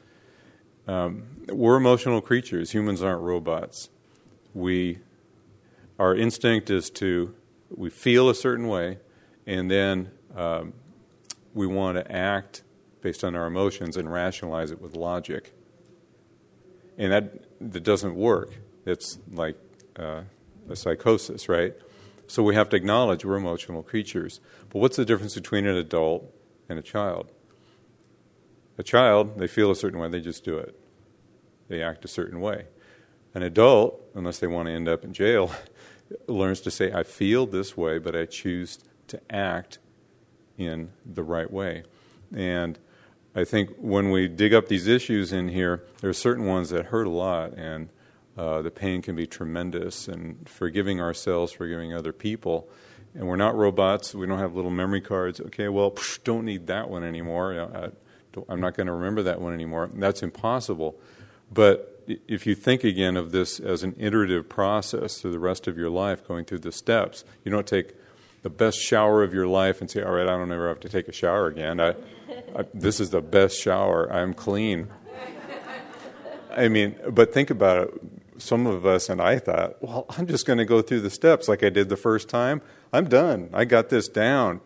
[0.88, 2.72] Um, we're emotional creatures.
[2.72, 3.90] Humans aren't robots.
[4.54, 5.00] We,
[5.98, 7.34] our instinct is to,
[7.70, 9.00] we feel a certain way,
[9.46, 10.74] and then um,
[11.54, 12.64] we want to act
[13.02, 15.54] based on our emotions and rationalize it with logic.
[16.98, 18.58] and that that doesn't work.
[18.86, 19.58] It's like
[19.98, 20.22] uh,
[20.70, 21.76] a psychosis, right?
[22.28, 24.42] So we have to acknowledge we're emotional creatures.
[24.70, 26.34] But what's the difference between an adult
[26.70, 27.32] and a child?
[28.78, 30.78] A child, they feel a certain way, they just do it.
[31.70, 32.66] They act a certain way.
[33.34, 35.52] An adult, unless they want to end up in jail,
[36.28, 39.80] learns to say, I feel this way, but I choose to act
[40.58, 41.84] in the right way.
[42.36, 42.78] And
[43.36, 46.88] I think when we dig up these issues in here, there are certain ones that
[46.88, 47.90] hurt a lot, and
[48.38, 50.08] uh, the pain can be tremendous.
[50.08, 52.70] And forgiving ourselves, forgiving other people,
[53.14, 54.14] and we're not robots.
[54.14, 55.42] We don't have little memory cards.
[55.42, 57.70] Okay, well, psh, don't need that one anymore.
[57.74, 57.90] I,
[58.48, 59.90] I'm not going to remember that one anymore.
[59.94, 60.96] That's impossible.
[61.52, 65.78] But if you think again of this as an iterative process through the rest of
[65.78, 67.96] your life, going through the steps, you don't take
[68.44, 70.90] the best shower of your life and say, "All right, I don't ever have to
[70.90, 71.96] take a shower again." I,
[72.56, 74.12] I, this is the best shower.
[74.12, 74.88] I'm clean.
[76.56, 77.94] I mean, but think about it.
[78.38, 81.48] Some of us and I thought, well, I'm just going to go through the steps
[81.48, 82.62] like I did the first time.
[82.94, 83.50] I'm done.
[83.54, 84.62] I got this down.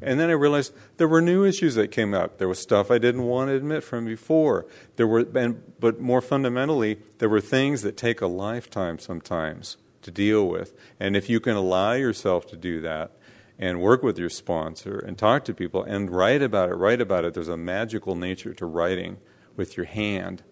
[0.00, 2.38] And then I realized there were new issues that came up.
[2.38, 4.66] There was stuff I didn't want to admit from before.
[4.96, 10.10] There were, and, but more fundamentally, there were things that take a lifetime sometimes to
[10.10, 10.74] deal with.
[11.00, 13.12] And if you can allow yourself to do that
[13.58, 17.24] and work with your sponsor and talk to people and write about it, write about
[17.24, 19.18] it, there's a magical nature to writing
[19.56, 20.42] with your hand.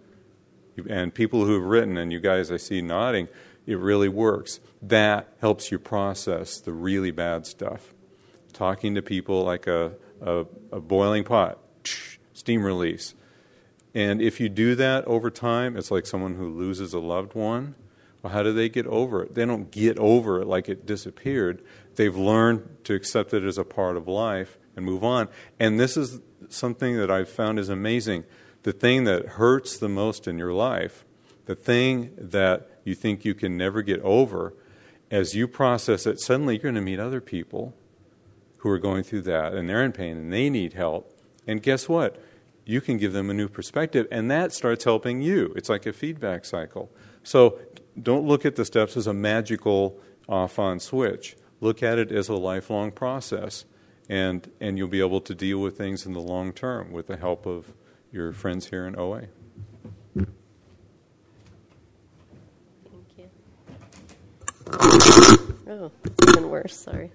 [0.89, 3.29] And people who have written, and you guys I see nodding,
[3.67, 4.61] it really works.
[4.81, 7.93] That helps you process the really bad stuff.
[8.53, 11.59] Talking to people like a, a, a boiling pot,
[12.33, 13.15] steam release.
[13.95, 17.75] And if you do that over time, it's like someone who loses a loved one.
[18.23, 19.35] Well, how do they get over it?
[19.35, 21.63] They don't get over it like it disappeared.
[21.95, 25.29] They've learned to accept it as a part of life and move on.
[25.59, 28.25] And this is something that I've found is amazing.
[28.67, 31.05] The thing that hurts the most in your life,
[31.45, 34.55] the thing that you think you can never get over,
[35.09, 37.77] as you process it, suddenly you're going to meet other people
[38.57, 41.17] who are going through that and they're in pain and they need help.
[41.47, 42.21] And guess what?
[42.65, 45.53] You can give them a new perspective, and that starts helping you.
[45.55, 46.91] It's like a feedback cycle.
[47.23, 47.61] So
[48.03, 51.37] don't look at the steps as a magical off on switch.
[51.61, 53.65] Look at it as a lifelong process,
[54.09, 57.17] and, and you'll be able to deal with things in the long term with the
[57.17, 57.73] help of
[58.13, 59.23] your friends here in OA.
[60.15, 60.29] Thank
[63.17, 63.31] you.
[65.69, 65.91] Oh,
[66.29, 67.11] even worse, sorry.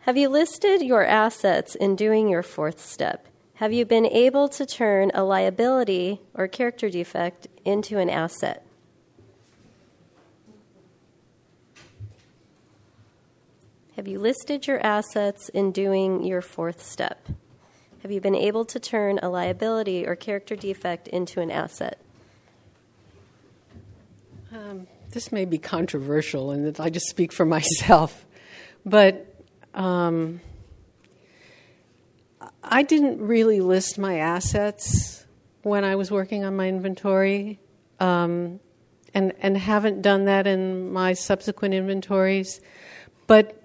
[0.00, 3.26] Have you listed your assets in doing your fourth step?
[3.54, 8.64] Have you been able to turn a liability or character defect into an asset?
[13.96, 17.28] Have you listed your assets in doing your fourth step?
[18.06, 21.98] Have you been able to turn a liability or character defect into an asset?
[24.54, 28.24] Um, this may be controversial, and I just speak for myself,
[28.84, 29.34] but
[29.74, 30.40] um,
[32.62, 35.26] I didn't really list my assets
[35.62, 37.58] when I was working on my inventory,
[37.98, 38.60] um,
[39.14, 42.60] and and haven't done that in my subsequent inventories.
[43.26, 43.60] But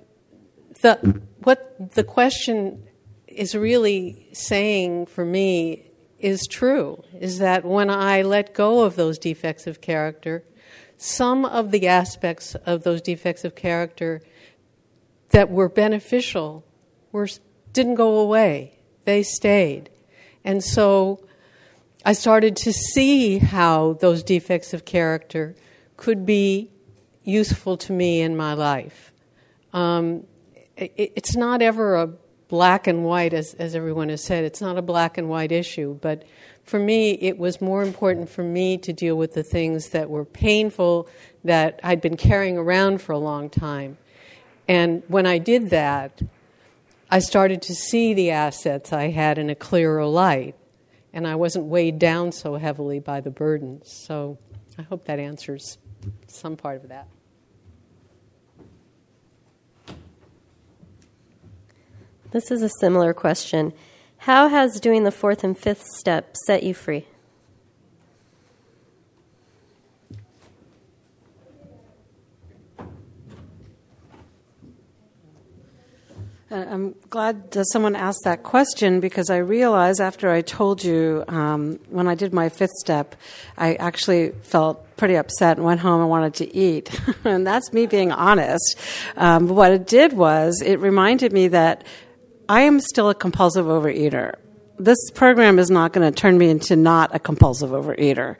[0.81, 2.87] the what the question
[3.35, 9.17] is really saying for me is true is that when I let go of those
[9.17, 10.43] defects of character,
[10.97, 14.21] some of the aspects of those defects of character
[15.31, 16.63] that were beneficial
[17.11, 17.27] were,
[17.73, 19.89] didn't go away, they stayed.
[20.43, 21.25] And so
[22.05, 25.55] I started to see how those defects of character
[25.97, 26.69] could be
[27.23, 29.11] useful to me in my life.
[29.73, 30.25] Um,
[30.75, 32.07] it, it's not ever a
[32.51, 35.97] black and white, as, as everyone has said, it's not a black and white issue,
[36.01, 36.23] but
[36.65, 40.25] for me, it was more important for me to deal with the things that were
[40.25, 41.07] painful
[41.45, 43.97] that I'd been carrying around for a long time.
[44.67, 46.21] And when I did that,
[47.09, 50.55] I started to see the assets I had in a clearer light,
[51.13, 53.89] and I wasn't weighed down so heavily by the burdens.
[54.05, 54.37] So
[54.77, 55.77] I hope that answers
[56.27, 57.07] some part of that.
[62.31, 63.73] This is a similar question.
[64.19, 67.05] How has doing the fourth and fifth step set you free?
[76.49, 81.79] Uh, I'm glad someone asked that question because I realize after I told you um,
[81.89, 83.15] when I did my fifth step,
[83.57, 86.97] I actually felt pretty upset and went home and wanted to eat.
[87.25, 88.77] and that's me being honest.
[89.17, 91.83] Um, but what it did was it reminded me that
[92.51, 94.35] I am still a compulsive overeater.
[94.77, 98.35] This program is not going to turn me into not a compulsive overeater.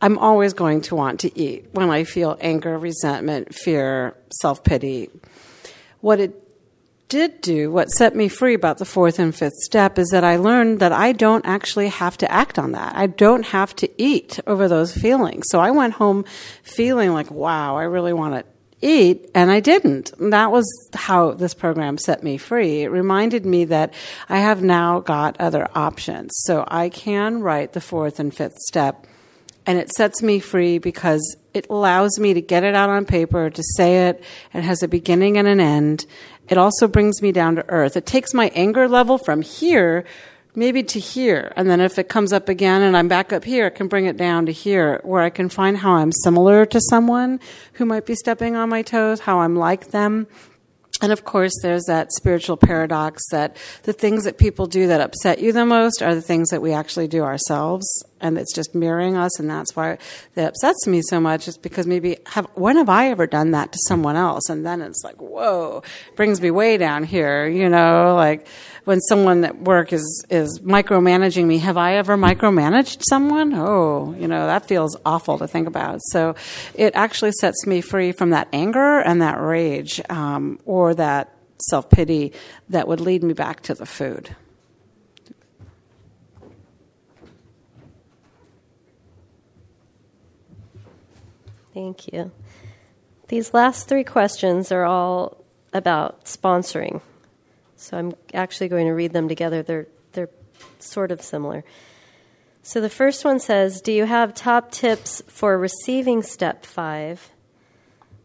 [0.00, 5.10] I'm always going to want to eat when I feel anger, resentment, fear, self pity.
[6.00, 6.32] What it
[7.08, 10.36] did do, what set me free about the fourth and fifth step, is that I
[10.36, 12.94] learned that I don't actually have to act on that.
[12.94, 15.46] I don't have to eat over those feelings.
[15.50, 16.24] So I went home
[16.62, 18.49] feeling like, wow, I really want to
[18.82, 20.12] eat, and I didn't.
[20.18, 22.82] And that was how this program set me free.
[22.82, 23.94] It reminded me that
[24.28, 26.30] I have now got other options.
[26.44, 29.06] So I can write the fourth and fifth step,
[29.66, 33.50] and it sets me free because it allows me to get it out on paper,
[33.50, 36.06] to say it, and has a beginning and an end,
[36.48, 37.96] it also brings me down to earth.
[37.96, 40.04] It takes my anger level from here
[40.54, 41.52] maybe to here.
[41.56, 44.06] And then if it comes up again and I'm back up here, I can bring
[44.06, 47.40] it down to here where I can find how I'm similar to someone
[47.74, 50.26] who might be stepping on my toes, how I'm like them.
[51.02, 55.40] And of course, there's that spiritual paradox that the things that people do that upset
[55.40, 57.86] you the most are the things that we actually do ourselves
[58.20, 59.98] and it's just mirroring us, and that's why
[60.36, 61.48] it upsets me so much.
[61.48, 64.48] Is because maybe have when have I ever done that to someone else?
[64.48, 65.82] And then it's like, whoa,
[66.16, 67.48] brings me way down here.
[67.48, 68.46] You know, like
[68.84, 71.58] when someone at work is is micromanaging me.
[71.58, 73.54] Have I ever micromanaged someone?
[73.54, 76.00] Oh, you know, that feels awful to think about.
[76.10, 76.34] So
[76.74, 81.34] it actually sets me free from that anger and that rage, um, or that
[81.68, 82.32] self pity
[82.68, 84.34] that would lead me back to the food.
[91.74, 92.32] Thank you.
[93.28, 97.00] These last three questions are all about sponsoring.
[97.76, 99.62] So I'm actually going to read them together.
[99.62, 100.30] They're, they're
[100.78, 101.64] sort of similar.
[102.62, 107.30] So the first one says Do you have top tips for receiving step five?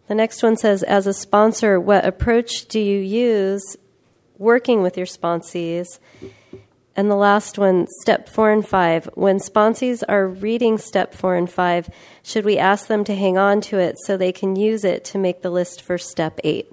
[0.08, 3.78] The next one says As a sponsor, what approach do you use
[4.38, 6.00] working with your sponsees?
[6.98, 9.10] And the last one, step four and five.
[9.16, 11.90] When sponsees are reading step four and five,
[12.24, 15.18] should we ask them to hang on to it so they can use it to
[15.18, 16.72] make the list for step eight?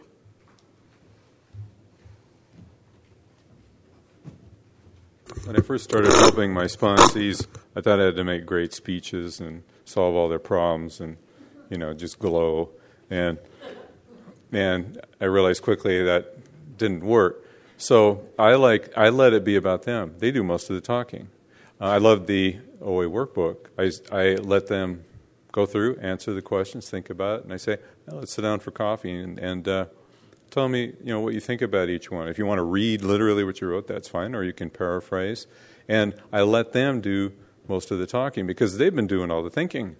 [5.44, 9.40] When I first started helping my sponsees, I thought I had to make great speeches
[9.40, 11.16] and solve all their problems and,
[11.68, 12.70] you know, just glow.
[13.10, 13.38] And,
[14.52, 16.36] and I realized quickly that
[16.78, 17.44] didn't work.
[17.82, 20.14] So I like I let it be about them.
[20.18, 21.30] They do most of the talking.
[21.80, 23.56] Uh, I love the OA workbook.
[23.76, 25.04] I, I let them
[25.50, 28.70] go through, answer the questions, think about it, and I say, let's sit down for
[28.70, 29.86] coffee and, and uh,
[30.52, 32.28] tell me you know what you think about each one.
[32.28, 35.48] If you want to read literally what you wrote, that's fine, or you can paraphrase.
[35.88, 37.32] And I let them do
[37.66, 39.96] most of the talking because they've been doing all the thinking.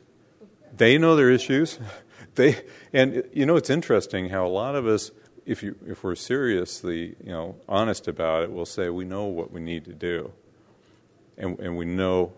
[0.73, 1.81] They know their issues.
[2.37, 5.11] they and you know it's interesting how a lot of us
[5.45, 9.53] if you if we're seriously you know honest about it, we'll say we know what
[9.53, 10.33] we need to do,
[11.37, 12.33] and and we know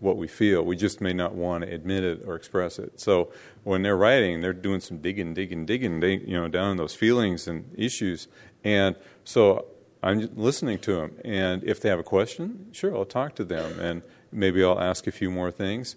[0.00, 0.62] what we feel.
[0.62, 3.00] We just may not want to admit it or express it.
[3.00, 3.32] So
[3.64, 7.48] when they're writing, they're doing some digging, digging, digging, you know, down in those feelings
[7.48, 8.28] and issues.
[8.62, 9.66] And so
[10.02, 11.16] I'm listening to them.
[11.24, 15.06] And if they have a question, sure, I'll talk to them, and maybe I'll ask
[15.06, 15.96] a few more things.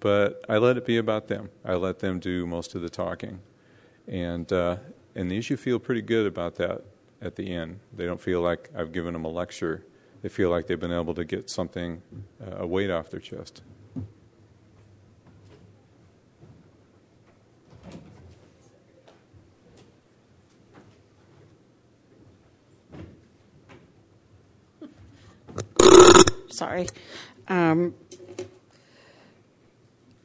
[0.00, 1.50] But I let it be about them.
[1.64, 3.40] I let them do most of the talking,
[4.06, 4.76] and uh,
[5.18, 6.84] and these you feel pretty good about that
[7.20, 7.80] at the end.
[7.92, 9.84] They don't feel like I've given them a lecture.
[10.22, 12.00] They feel like they've been able to get something,
[12.40, 13.62] uh, a weight off their chest.
[26.48, 26.86] Sorry.
[27.48, 27.92] Um,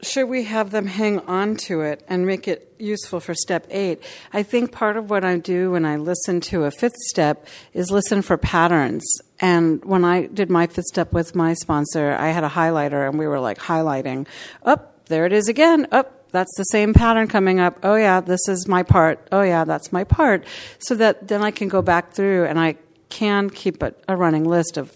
[0.04, 4.04] should we have them hang on to it and make it useful for step eight?
[4.32, 7.90] I think part of what I do when I listen to a fifth step is
[7.90, 9.04] listen for patterns.
[9.40, 13.18] And when I did my fifth step with my sponsor, I had a highlighter and
[13.18, 14.28] we were like highlighting.
[14.64, 15.88] Up, oh, there it is again.
[15.92, 17.80] Up, oh, that's the same pattern coming up.
[17.84, 19.28] Oh, yeah, this is my part.
[19.32, 20.46] Oh, yeah, that's my part.
[20.80, 22.76] So that then I can go back through and I
[23.10, 24.92] can keep a, a running list of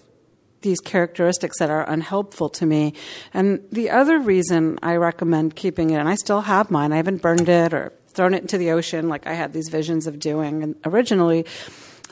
[0.61, 2.93] these characteristics that are unhelpful to me.
[3.33, 7.21] And the other reason I recommend keeping it, and I still have mine, I haven't
[7.21, 10.75] burned it or thrown it into the ocean like I had these visions of doing
[10.85, 11.45] originally,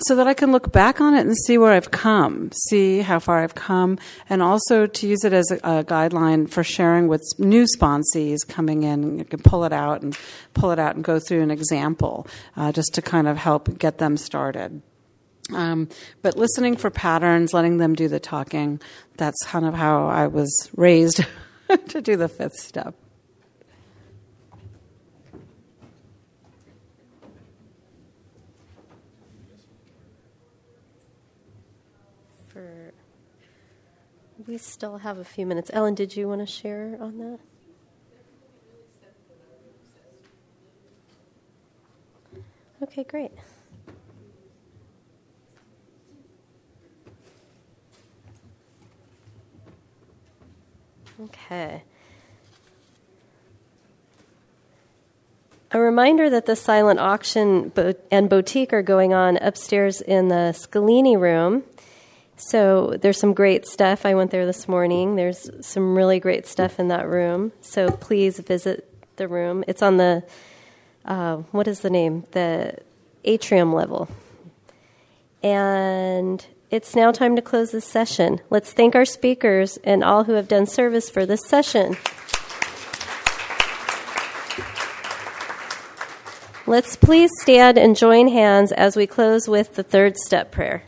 [0.07, 3.17] so that I can look back on it and see where I've come, see how
[3.17, 3.97] far I've come,
[4.30, 8.84] and also to use it as a, a guideline for sharing with new sponsees coming
[8.84, 9.19] in.
[9.19, 10.17] You can pull it out and
[10.53, 12.27] pull it out and go through an example
[12.57, 14.81] uh, just to kind of help get them started.
[15.53, 15.89] Um,
[16.22, 18.81] but listening for patterns, letting them do the talking,
[19.17, 21.23] that's kind of how I was raised
[21.89, 22.95] to do the fifth step.
[32.47, 32.91] For
[34.47, 35.69] we still have a few minutes.
[35.73, 37.39] Ellen, did you want to share on that?
[42.81, 43.31] Okay, great.
[51.22, 51.84] Okay.
[55.72, 57.72] A reminder that the silent auction
[58.12, 61.64] and boutique are going on upstairs in the Scalini room.
[62.38, 64.06] So there's some great stuff.
[64.06, 65.16] I went there this morning.
[65.16, 67.52] There's some really great stuff in that room.
[67.62, 69.64] So please visit the room.
[69.68, 70.24] It's on the,
[71.06, 72.26] uh, what is the name?
[72.32, 72.78] The
[73.24, 74.10] atrium level.
[75.42, 78.41] And it's now time to close this session.
[78.49, 81.95] Let's thank our speakers and all who have done service for this session.
[86.68, 90.84] Let's please stand and join hands as we close with the third step prayer.